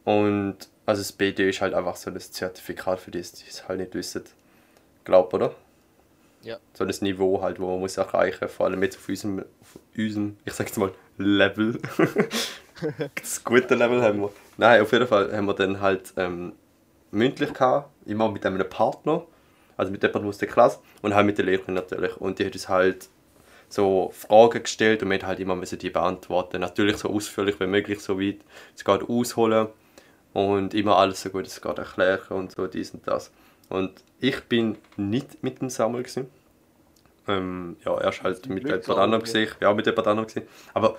[0.05, 0.57] Und
[0.87, 3.95] also das B2 ist halt einfach so das Zertifikat für das, die es halt nicht
[3.95, 4.25] wissen.
[5.05, 5.55] Glaub, oder?
[6.49, 6.59] Ja.
[6.73, 10.39] So das Niveau halt, wo man muss erreichen, vor allem jetzt auf unserem, auf unserem
[10.47, 11.79] ich sag jetzt mal, Level.
[13.15, 14.31] das gute Level haben wir.
[14.57, 16.55] Nein, auf jeden Fall haben wir dann halt ähm,
[17.11, 19.27] mündlich gehabt, immer mit einem Partner,
[19.77, 22.17] also mit jemandem aus der Klasse und halt mit der Lehrerin natürlich.
[22.17, 23.11] Und die hat uns halt
[23.69, 26.63] so Fragen gestellt und wir halt immer müssen die beantworten.
[26.63, 28.39] Natürlich so ausführlich wie möglich, so weit
[28.75, 29.69] es geht ausholen
[30.33, 33.31] und immer alles so gut es geht erklären und so dies und das.
[33.69, 36.31] Und ich bin nicht mit dem Samuel gewesen.
[37.29, 39.47] Ähm, ja, er ist halt mit Glück, anderem Samuel.
[39.47, 39.57] gewesen.
[39.61, 40.49] Ja, mit jemand anderem gewesen.
[40.75, 40.97] Aber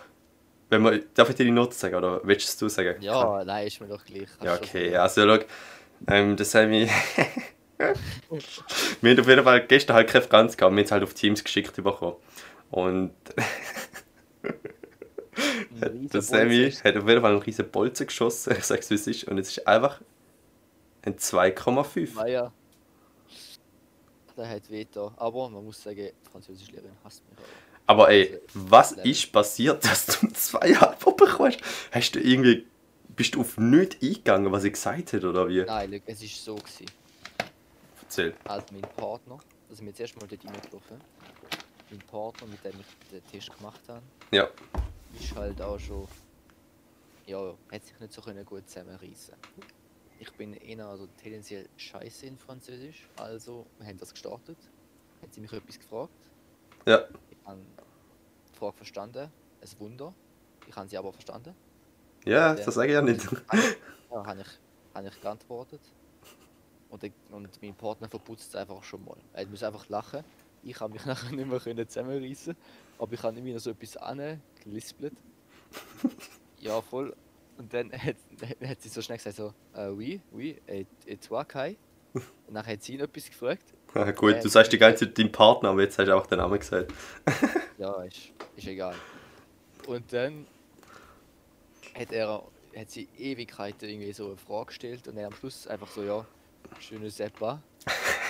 [0.69, 3.01] wenn man, darf ich dir die Note sagen oder willst du es sagen?
[3.01, 4.29] Ja, nein, ist mir doch gleich.
[4.43, 5.43] Ja, okay, also schau,
[6.07, 6.87] ähm, das haben wir...
[9.01, 11.13] wir haben auf jeden Fall gestern halt keine Franz gehabt, wir haben es halt auf
[11.13, 12.15] Teams geschickt bekommen.
[12.69, 13.11] Und
[15.81, 19.23] der Sammy hat auf jeden Fall einen riesen Bolzen geschossen, ich sag's wie es ist,
[19.25, 20.01] und es ist einfach
[21.03, 22.17] ein 2,5.
[22.17, 22.51] Ah ja.
[24.39, 25.11] Der hat Veto.
[25.17, 27.43] Aber man muss sagen, die Französischlehrerin hasst mich auch.
[27.87, 29.11] Aber ey, was Level.
[29.11, 31.59] ist passiert, dass du zweieinhalb bekommst?
[31.91, 32.65] Hast du irgendwie...
[33.09, 35.61] Bist du auf nichts eingegangen, was ich gesagt habe, oder wie?
[35.63, 36.85] Nein, schau, es ist so gewesen.
[38.01, 38.33] Erzähl.
[38.45, 39.37] Also mein Partner,
[39.69, 41.01] also wir zuerst mal dort reingelaufen.
[41.89, 44.47] Mein Partner, mit dem ich den Tisch gemacht habe, Ja.
[45.19, 46.07] ist halt auch schon.
[47.25, 49.33] Ja, hat sich nicht so können gut zusammenreißen.
[50.19, 54.57] Ich bin eher also tendenziell scheiße in Französisch, also wir haben das gestartet.
[55.21, 56.11] Hat sie mich etwas gefragt.
[56.85, 57.05] Ja.
[57.29, 57.59] Ich habe
[58.53, 59.31] die Frage verstanden.
[59.61, 60.13] Ein Wunder.
[60.67, 61.55] Ich habe sie aber verstanden.
[62.25, 62.65] Ja, Ja.
[62.65, 63.27] das sage ich ja nicht.
[64.11, 64.47] Ja, habe ich,
[64.95, 65.81] habe ich geantwortet.
[66.89, 69.17] Und, der, und mein Partner verputzt es einfach schon mal.
[69.33, 70.23] Er muss einfach lachen.
[70.63, 72.55] Ich habe mich nachher nicht mehr können zusammenreißen,
[72.97, 75.13] aber ich habe noch so etwas angelispelt.
[76.59, 77.15] ja, voll.
[77.59, 78.15] Und dann hat,
[78.65, 81.75] hat sie so schnell gesagt so, äh, oui, oui, et, et toi, Kai?
[82.13, 83.73] Und dann hat sie ihn etwas gefragt.
[83.93, 86.39] Ah, gut, du sagst die ganze Zeit deinen Partner, aber jetzt hast du auch den
[86.39, 86.91] Namen gesagt.
[87.77, 88.93] Ja, ist, ist egal.
[89.87, 90.45] Und dann
[91.97, 92.43] hat er
[92.75, 96.25] hat sie Ewigkeiten irgendwie so eine Frage gestellt und dann am Schluss einfach so, ja,
[96.81, 97.61] schönes Seppa.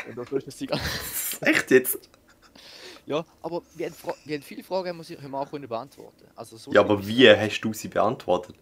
[0.08, 1.40] Und dann ist sie ganz.
[1.42, 2.10] Echt jetzt?
[3.08, 6.28] Ja, aber wir haben, Fra wir haben viele Fragen haben wir, auch können beantworten.
[6.36, 8.56] Also so Ja, aber wie hast du sie beantwortet?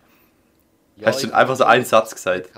[0.97, 1.07] Nicht.
[1.07, 2.51] hast du einfach so einen Satz gesagt?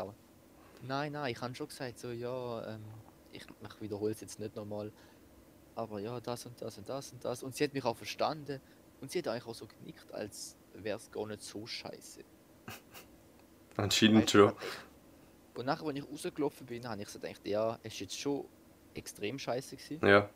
[0.82, 2.84] Nein, nein, ich habe schon gesagt, so, ja, ähm,
[3.32, 4.92] ich, ich wiederhole es jetzt nicht nochmal.
[5.76, 7.44] Aber ja, das und das und das und das.
[7.44, 8.60] Und sie hat mich auch verstanden.
[9.02, 12.22] Und sie hat eigentlich auch so genickt, als wäre es gar nicht so scheiße.
[13.78, 14.54] Anscheinend Weißt schon.
[15.56, 18.46] Und nachher, als ich rausgelaufen bin, habe ich so gedacht, ja, es ist jetzt schon
[18.94, 20.06] extrem scheiße gewesen.
[20.06, 20.30] Ja.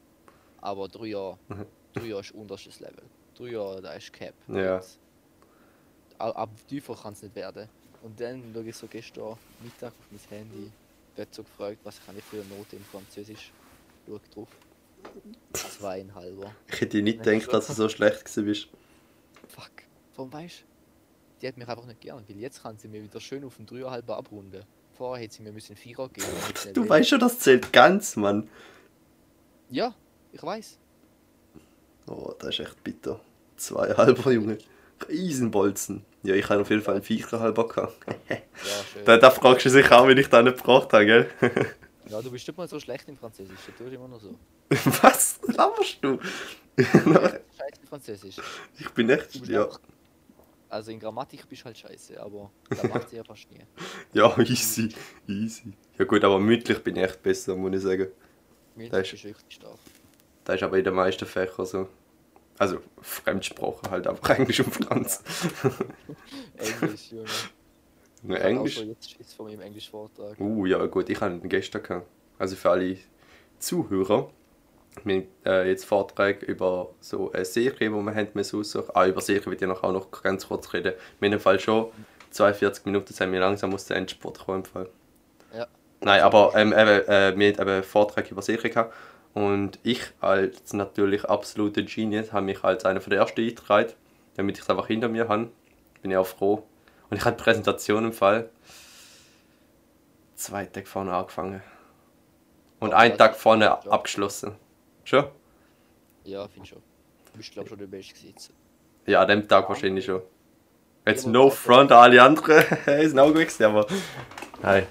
[0.61, 1.65] Aber drei Jahre, Mhm.
[1.93, 3.03] drei Jahre ist unterstes Level.
[3.35, 4.33] Drei Jahre, da ist Cap.
[4.47, 4.77] Ja.
[4.77, 4.83] Und
[6.19, 7.67] Ab, ab tiefer kann es nicht werden.
[8.03, 10.71] Und dann schaue ich so gestern Mittag auf mein Handy,
[11.15, 13.51] wird so gefragt, was ich für eine Note in Französisch.
[14.05, 14.49] Schau drauf.
[15.53, 16.53] Zweieinhalber.
[16.67, 18.67] Ich hätte nicht gedacht, dass du so schlecht gewesen bist.
[19.47, 19.71] Fuck.
[20.15, 20.63] Warum weißt du?
[21.41, 23.65] Die hat mich einfach nicht gern, weil jetzt kann sie mir wieder schön auf den
[23.65, 24.63] Dreieinhalber abrunden.
[24.97, 26.27] Vorher hätte sie mir müssen Vierer geben.
[26.73, 26.89] Du will.
[26.89, 28.49] weißt schon, das zählt ganz, Mann.
[29.69, 29.95] Ja,
[30.31, 30.77] ich weiß.
[32.07, 33.19] Oh, das ist echt bitter.
[33.55, 34.57] Zwei halber, Junge.
[35.07, 36.05] Riesenbolzen.
[36.23, 37.97] Ja, ich habe auf jeden Fall einen Viecher halber gehabt.
[38.29, 38.35] Ja,
[39.05, 41.29] da, da fragst du dich auch, wenn ich da nicht gebracht habe, gell?
[42.07, 44.33] Ja, du bist nicht mal so schlecht in Französisch, du tust immer noch so.
[45.01, 46.19] Was laberst du?
[46.77, 47.41] Scheiße
[47.81, 48.35] in Französisch.
[48.79, 49.79] ich bin echt, ja, einfach-
[50.69, 53.59] Also in Grammatik bist du halt scheiße, aber da macht sie ja fast nie.
[54.13, 54.89] ja, easy,
[55.27, 55.73] easy.
[55.97, 58.07] Ja gut, aber mündlich bin ich echt besser, muss ich sagen.
[58.89, 59.77] Das ist ist- richtig stark.
[60.45, 61.87] Das ist aber in den meisten Fächern so.
[62.57, 65.23] Also, Fremdsprache halt, einfach Englisch und Franz.
[66.57, 67.25] Englisch, Junge.
[68.29, 68.77] Auch Englisch?
[68.79, 70.39] jetzt vor meinem Englischvortrag.
[70.39, 72.07] Uh, ja gut, ich habe gestern gehabt.
[72.39, 72.97] Also für alle
[73.59, 74.29] Zuhörer.
[75.03, 78.91] Wir äh, jetzt Vorträge über so eine Serie, die wir haben müssen aussuchen.
[78.93, 80.93] Ah, über Serie will ich noch auch noch ganz kurz reden.
[81.19, 81.87] Wir haben Fall schon
[82.29, 84.89] 42 Minuten, sind wir langsam aus dem Endspurt kommen im Fall.
[85.55, 85.67] Ja.
[86.01, 88.93] Nein, aber ähm, eben, äh, wir haben einen Vortrag über Serie gehabt.
[89.33, 93.93] Und ich als natürlich absoluter Genius habe mich als einer der ersten eingetragen,
[94.35, 95.49] damit ich es einfach hinter mir habe.
[96.01, 96.63] Bin ich auch froh.
[97.09, 98.49] Und ich habe die Präsentation im Fall
[100.35, 101.61] zwei Tage vorne angefangen.
[102.79, 104.55] Und Oh, einen Tag vorne abgeschlossen.
[105.05, 105.25] Schon?
[106.25, 106.83] Ja, finde schon.
[107.31, 108.53] Du bist glaube schon der Beste gewesen.
[109.05, 110.21] Ja, an dem Tag wahrscheinlich schon.
[111.05, 112.63] Jetzt Ja, no front an alle anderen.
[112.85, 113.87] ist auch gut gewesen, aber.
[114.61, 114.87] Nein.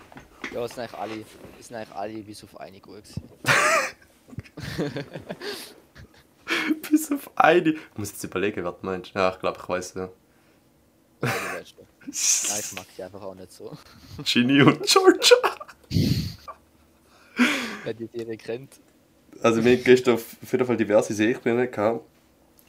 [0.52, 1.24] Ja, es sind eigentlich alle,
[1.60, 3.22] es sind eigentlich alle bis auf eine gut gewesen.
[6.90, 7.70] Bis auf eine.
[7.70, 9.12] Ich muss jetzt überlegen, was du meinst.
[9.14, 10.08] Ja, ich glaube, ich weiß ja.
[11.22, 11.30] Ja,
[11.62, 13.76] ich mag die einfach auch nicht so.
[14.24, 15.36] Ginny und Georgia.
[17.84, 18.80] Wer die Serie kennt.
[19.40, 22.04] Also wir gestern auf jeden Fall diverse Serien gehabt.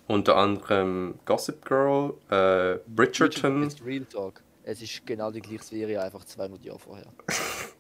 [0.08, 3.64] Unter anderem Gossip Girl, äh, Bridgerton.
[3.64, 4.42] Jetzt Real Talk.
[4.64, 7.08] Es ist genau die gleiche Serie, einfach 200 Jahre vorher.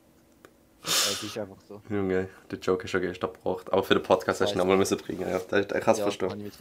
[0.84, 1.82] es ist einfach so.
[1.90, 3.72] Junge, der Joke ist schon gestern gebracht.
[3.72, 5.22] Aber für den Podcast hast du ihn nochmal müssen bringen.
[5.30, 6.30] Ja, das- ich kann es ja, verstehen.
[6.30, 6.54] kann ich.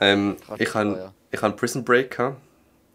[0.00, 1.12] Ähm, ich habe ja.
[1.30, 2.36] ich hab Prison Break gehabt.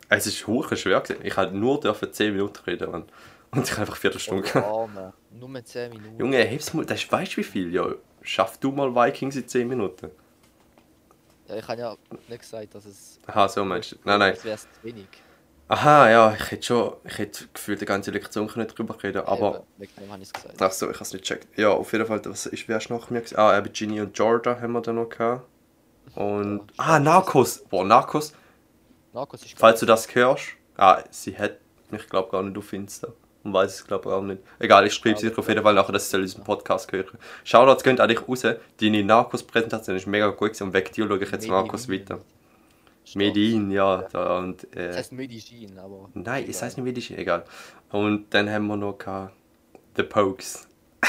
[0.09, 1.21] Es ist hure schwer gewesen.
[1.23, 3.03] Ich habe nur dürfen 10 Minuten reden Mann.
[3.51, 5.13] und ich habe einfach eine Viertelstunde Oh, gehabt.
[5.31, 6.19] Nur mit 10 Minuten.
[6.19, 7.73] Junge, heb's mal, das weißt du wie viel?
[7.73, 7.87] Ja,
[8.21, 10.09] schaff du mal Vikings in 10 Minuten.
[11.47, 11.95] Ja, ich habe ja
[12.27, 13.19] nicht gesagt, dass es.
[13.27, 13.95] Aha, so meinst du.
[14.03, 14.33] Nein, nein.
[14.33, 15.07] Es wäre wenig.
[15.71, 19.57] Aha, ja, ich hätte schon, ich hätte gefühlt die ganze Lektion können drüber reden, aber...
[19.57, 20.59] Eben, wegen dem habe ich es gesagt.
[20.59, 21.47] Ach so, ich habe es nicht gecheckt.
[21.59, 23.21] Ja, auf jeden Fall, was ist, wer ist nach mir?
[23.35, 25.45] Ah, eben Ginny und Georgia haben wir da noch gehabt.
[26.15, 26.61] Und...
[26.77, 27.59] Ja, Ah, Narcos!
[27.69, 28.33] Boah, Narcos,
[29.13, 30.43] Narcos ist falls du das hörst...
[30.75, 31.57] Ah, sie hat
[31.91, 33.09] mich, glaube gar nicht auf Insta.
[33.43, 34.41] Und weiß es, glaube auch nicht.
[34.57, 37.17] Egal, ich schreibe sicher auf jeden Fall nachher, dass sie soll unseren Podcast hören.
[37.43, 38.41] Shoutouts gehen an dich raus.
[38.81, 42.19] Deine Narcos-Präsentation ist mega gut gewesen und weg dir schaue ich jetzt Narcos weiter.
[43.15, 44.03] Medin, ja.
[44.11, 46.09] Da, und, äh, Das heißt Medellin, aber.
[46.13, 47.43] Nein, es heißt nicht Medellin, egal.
[47.91, 49.33] Und dann haben wir noch gehabt,
[49.95, 50.67] The Pokes.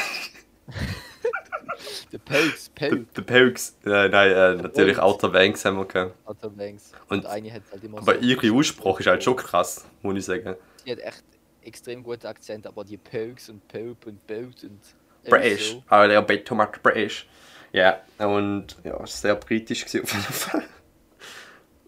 [2.10, 3.76] The Pokes, The, Poke, the Pokes.
[3.84, 5.14] Äh, nein, äh, natürlich Pokes.
[5.14, 6.14] Outer Banks haben wir gehabt.
[6.26, 6.92] Outer Banks.
[7.08, 8.20] Und- Und eine hat halt immer Aber so.
[8.20, 10.56] ihre Aussprache ist halt schon krass, muss ich sagen.
[10.84, 11.22] Die hat echt
[11.62, 14.80] extrem guten Akzent, aber die Pokes und Pope und Boat und.
[15.28, 15.72] British.
[15.72, 15.84] so.
[15.88, 17.28] Ah, der Bett Tomat British.
[17.72, 20.62] Ja, und ja, sehr britisch gewesen auf jeden Fall.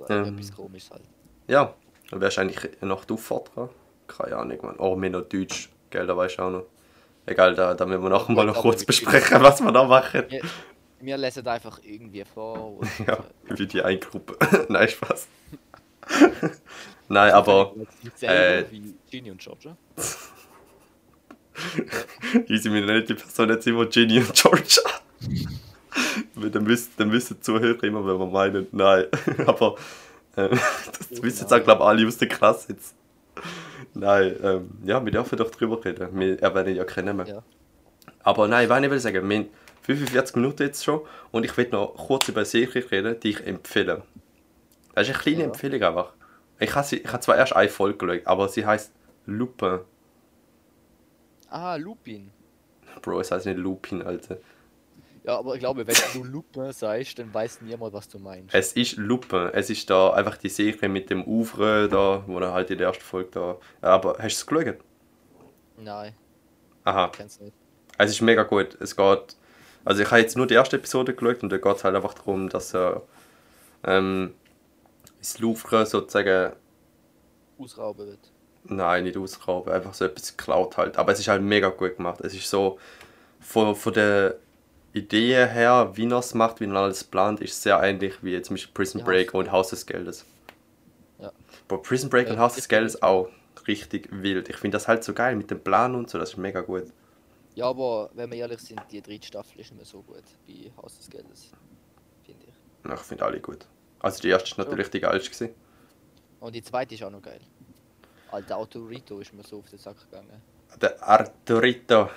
[0.08, 0.34] Ähm.
[0.36, 1.02] Etwas komisch halt.
[1.48, 1.74] Ja,
[2.10, 3.68] dann wärst du eigentlich noch du dran.
[4.06, 4.76] Keine Ahnung, man.
[4.78, 6.66] Oh, wir noch Deutsch, gell, da weißt du auch noch.
[7.24, 10.24] Egal, da, da müssen wir nachher mal noch kurz besprechen, was wir da machen.
[10.28, 10.42] Wir,
[11.00, 12.80] Wir lesen einfach irgendwie vor.
[13.06, 14.36] Ja, äh, wie die Eingruppe.
[14.68, 15.28] Nein, Spaß.
[17.08, 17.74] Nein, aber
[18.20, 19.76] äh, wie Ginny und Georgia.
[22.48, 24.82] easy, wir nennen die Person jetzt immer Ginny und Georgia.
[26.50, 29.06] Dann müssen, dann müssen die Zuhörer immer, wenn wir meinen, nein.
[29.46, 29.76] aber
[30.36, 32.94] ähm, das Oh wissen jetzt auch, glaube ich, alle aus der Klasse jetzt.
[33.94, 36.08] Nein, ähm, ja, wir dürfen doch drüber reden.
[36.18, 37.26] Wir erwähnen ja keinen mehr.
[37.26, 37.42] Ja.
[38.22, 39.48] Aber nein, was ich will sagen, wir haben
[39.82, 43.46] 45 Minuten jetzt schon und ich will noch kurz über eine Serie reden, die ich
[43.46, 44.02] empfehle.
[44.94, 45.44] Das ist eine kleine Ja.
[45.46, 46.12] Empfehlung einfach.
[46.58, 48.92] Ich habe, sie, ich habe zwar erst eine Folge geschaut, aber sie heißt
[49.26, 49.80] Lupin.
[51.48, 52.30] Ah, Lupin.
[53.02, 54.38] Bro, es heißt nicht Lupin, Alter.
[55.24, 58.52] Ja, aber ich glaube, wenn du Lupin sagst, dann weiß niemand, was du meinst.
[58.52, 59.50] Es ist Lupin.
[59.52, 62.88] Es ist da einfach die Serie mit dem Ouvre da, wo er halt in der
[62.88, 63.58] ersten Folge da.
[63.80, 64.78] Aber hast du es geschaut?
[65.76, 66.14] Nein,
[66.84, 67.08] Aha.
[67.14, 67.56] kennst du nicht.
[67.98, 68.76] Es ist mega gut.
[68.80, 69.36] Es geht.
[69.84, 72.14] Also ich habe jetzt nur die erste Episode geschaut und da geht es halt einfach
[72.14, 73.02] darum, dass er
[73.84, 74.34] ähm,
[75.18, 76.52] ins Louvre sozusagen
[77.58, 78.32] Ausrauben wird.
[78.64, 80.96] Nein, nicht ausgraben, einfach so etwas geklaut halt.
[80.96, 82.20] Aber es ist halt mega gut gemacht.
[82.20, 82.78] Es ist so,
[83.40, 84.36] von, von der
[84.94, 88.54] Idee her, wie er es macht, wie er alles plant, ist sehr ähnlich wie zum
[88.54, 89.44] Beispiel Prison Ja, Break voll.
[89.44, 90.24] und Haus des Geldes.
[91.18, 91.32] Ja.
[91.68, 93.28] Aber Prison Break Ja, und Haus des ich- Geldes auch
[93.66, 94.48] richtig wild.
[94.48, 96.84] Ich finde das halt so geil mit dem Plan und so, das ist mega gut.
[97.54, 100.72] Ja, aber wenn wir ehrlich sind, die dritte Staffel ist nicht mehr so gut wie
[100.76, 101.50] Haus des Geldes.
[102.24, 102.54] Finde ich.
[102.88, 103.66] Ja, Ich finde alle gut.
[104.00, 105.54] Also die erste ist natürlich die geilste.
[106.40, 107.40] Und die zweite ist auch noch geil.
[108.30, 110.42] Alter Autorito ist mir so auf den Sack gegangen.
[110.80, 112.08] Der Arturito.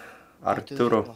[0.42, 0.98] Arturo.
[1.00, 1.16] Arturo.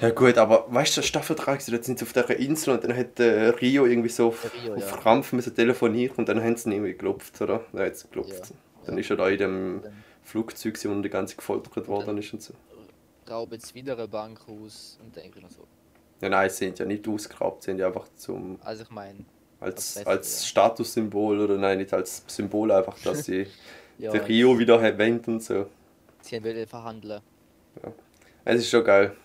[0.00, 2.96] Ja gut, aber weißt du, Staffel 3, dort sind sie auf dieser Insel und dann
[2.96, 4.96] hat äh, Rio irgendwie so auf, Rio, auf ja.
[4.96, 7.64] Krampf müssen telefonieren und dann haben sie ihn irgendwie geklopft, oder?
[7.72, 8.50] Nein, jetzt geklopft.
[8.50, 9.00] Ja, Dann ja.
[9.00, 12.54] ist er da in dem Dann Flugzeug und die ganze gefoltert worden ist und so.
[13.30, 15.66] rauben jetzt wieder eine Bank aus und denke noch so.
[16.20, 19.24] Ja nein, sie sind ja nicht ausgeraubt, sie sind ja einfach zum, Also ich meine,
[19.60, 23.46] als, Als Statussymbol oder nein, nicht als Symbol einfach, dass sie
[23.98, 25.66] ja, den Rio wieder erwähnt und so.
[26.20, 27.20] sie wollen verhandeln.
[28.44, 29.16] Es ist schon geil.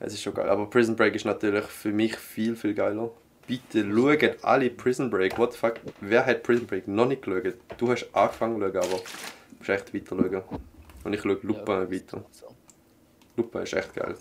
[0.00, 0.48] Es ist schon geil.
[0.48, 3.10] Aber Prison Break ist natürlich für mich viel, viel geiler.
[3.46, 5.38] Bitte schaut alle Prison Break.
[5.38, 5.74] What the fuck?
[6.00, 7.54] Wer hat Prison Break noch nicht geschaut?
[7.78, 10.60] Du hast angefangen zu schauen, aber du musst echt weiter schauen.
[11.04, 12.24] Und ich schaue Lupin ja, weiter.
[13.36, 14.14] Lupin ist echt geil.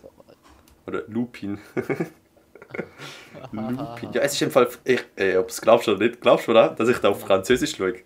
[0.87, 1.59] Oder Lupin.
[3.51, 4.11] Lupin.
[4.13, 4.69] Ja, es ist im Fall.
[4.83, 6.69] Ich, ey, ob es glaubst oder nicht, glaubst du, oder?
[6.69, 7.93] Dass ich da auf Französisch schaue?
[7.93, 8.05] Echt?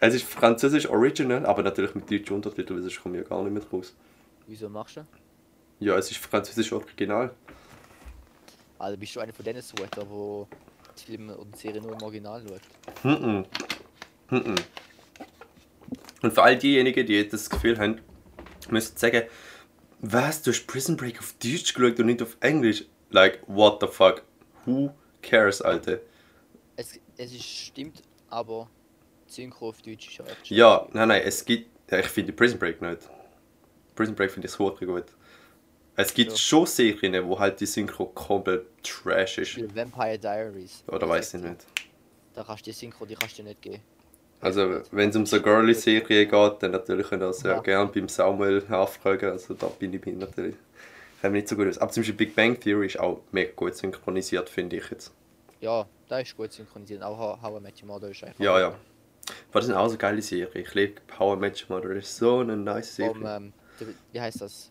[0.00, 3.42] Es ist Französisch Original, aber natürlich mit deutschen Untertiteln, weil sonst komme ich ja gar
[3.42, 3.94] nicht mehr raus.
[4.46, 5.00] Wieso machst du?
[5.80, 7.34] Ja, es ist Französisch Original.
[8.78, 10.46] Also bist du einer von denen Sweater, wo
[10.98, 13.04] die Filme und Serien nur im Original schaut?
[13.04, 13.44] Mhm.
[14.30, 14.54] Mhm.
[16.22, 18.00] Und für all diejenigen, die jetzt das Gefühl haben,
[18.70, 19.22] müssen sagen,
[20.00, 22.84] was, du hast Prison Break auf Deutsch geschaut und nicht auf Englisch?
[23.10, 24.22] Like, what the fuck?
[24.64, 26.00] Who cares, Alter?
[26.76, 28.68] Es, es ist, stimmt, aber
[29.26, 31.68] Synchro auf Deutsch ist ja echt Ja, nein, nein, es gibt.
[31.90, 33.08] Ich finde Prison Break nicht.
[33.94, 35.06] Prison Break finde ich so gut.
[36.00, 36.36] Es gibt Ja.
[36.38, 39.56] schon Serien, wo halt die Synchro komplett trash ist.
[39.56, 40.84] Beispiel Vampire Diaries.
[40.86, 41.66] Oder weiß ich nicht.
[42.34, 43.82] Da kannst du die Synchro, die kannst du nicht geben.
[44.40, 47.60] Also, wenn es um so girly-Serien geht, dann natürlich könnt ihr das sehr Ja.
[47.60, 49.30] gerne beim Samuel nachfragen.
[49.32, 50.54] Also, da bin ich bin natürlich.
[51.20, 51.78] Kann mich nicht so gut aus.
[51.78, 55.12] Aber zum Beispiel Big Bang Theory ist auch mega gut synchronisiert, finde ich jetzt.
[55.60, 57.02] Ja, da ist gut synchronisiert.
[57.02, 58.38] Auch How- How I Met Your Mother ist einfach.
[58.38, 58.68] Ja, ja.
[58.68, 58.78] Aber
[59.54, 60.48] das sind auch so geile Serien.
[60.54, 61.92] Ich liebe Power Match Mother.
[61.92, 63.12] Das ist so eine nice Serie.
[63.14, 63.52] Vom, ähm,
[64.12, 64.70] wie heißt das?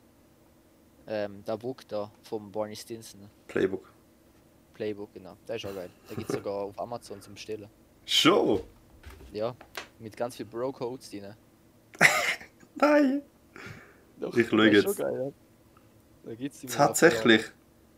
[1.07, 3.29] Ähm, der Book da, vom Barney Stinson.
[3.47, 3.91] Playbook.
[4.73, 5.37] Playbook, genau.
[5.47, 5.89] Der ist auch geil.
[6.09, 7.69] Der gibt sogar auf Amazon zum Bestellen.
[8.05, 8.61] Schon?
[9.31, 9.55] Ja,
[9.99, 11.33] mit ganz viel Bro-Codes drin.
[12.75, 13.21] Nein!
[14.19, 14.83] Doch, Ich ist jetzt.
[14.83, 15.33] schon geil,
[16.27, 16.67] ja.
[16.69, 17.43] Tatsächlich.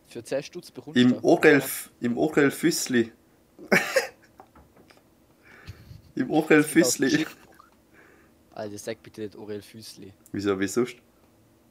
[0.06, 1.24] Für, für 10 Stutz bekommst du Im.
[1.24, 1.62] Orel,
[2.00, 3.12] im Orel Füssli.
[6.14, 7.26] Im Orel Füssli.
[8.52, 10.12] Alter, sag bitte nicht Orel Füßli.
[10.32, 10.96] Wieso, wie sonst?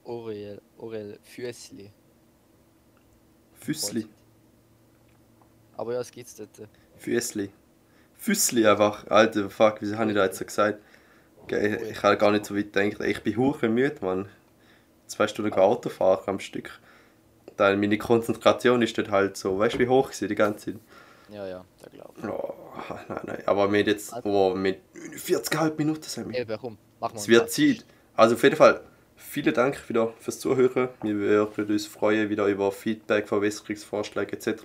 [0.10, 1.92] Orel, Orel Füßli.
[3.54, 4.08] Füssli.
[5.78, 6.68] Aber ja, es gibt's dort.
[6.98, 7.52] Füssli.
[8.18, 9.06] Füssli einfach.
[9.08, 10.82] Alter, fuck, wieso habe ich da jetzt so gesagt?
[11.46, 13.02] Gell, Ich habe gar nicht so weit gedacht.
[13.02, 14.30] Ich bin hure müde, Mann.
[15.06, 16.80] Zwei Stunden Auto fahren am Stück.
[17.56, 20.82] Dann meine Konzentration ist dort halt so, weißt du, wie hoch sie die ganze Zeit?
[21.32, 22.24] Ja, ja, da glaub ich.
[22.24, 22.56] Oh,
[23.10, 23.44] nein, nein.
[23.46, 26.40] Aber mit jetzt, oh, mit 40,5 Minuten sind wir.
[26.40, 26.80] Ey, warum?
[27.00, 27.52] Mach mal Es wird.
[27.52, 27.86] Zeit.
[28.16, 28.82] Also auf jeden Fall,
[29.20, 30.90] vielen Dank wieder fürs Zuhören.
[31.02, 34.64] Wir würden uns freuen wieder über Feedback, Verbesserungsvorschläge etc.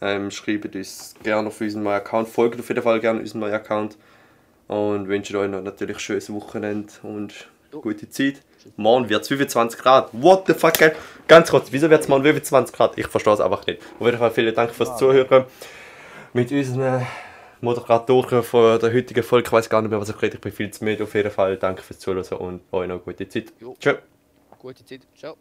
[0.00, 3.54] Ähm, schreibt uns gerne auf unseren neuen Account, folgt auf jeden Fall gerne unserem neuen
[3.54, 3.96] Account
[4.68, 7.48] und wünsche euch noch natürlich ein schönes Wochenende und.
[7.70, 8.40] Gute Zeit.
[8.76, 10.08] Morgen wird es 25 Grad.
[10.12, 10.72] What the fuck?
[11.26, 12.96] Ganz kurz, wieso wird es morgen 25 Grad?
[12.96, 13.82] Ich verstehe es einfach nicht.
[14.00, 14.96] Auf jeden Fall vielen Dank fürs Ah.
[14.96, 15.44] Zuhören.
[16.32, 17.06] Mit unseren
[17.60, 19.46] Moderatoren von der heutigen Folge.
[19.48, 20.36] Ich weiß gar nicht mehr, was ich rede.
[20.36, 21.04] Ich bin viel zu müde.
[21.04, 23.52] Auf jeden Fall danke fürs Zuhören und euch noch eine gute Zeit.
[23.60, 23.76] Jo.
[23.78, 23.94] Tschö.
[24.58, 25.00] Gute Zeit.
[25.16, 25.36] Ciao.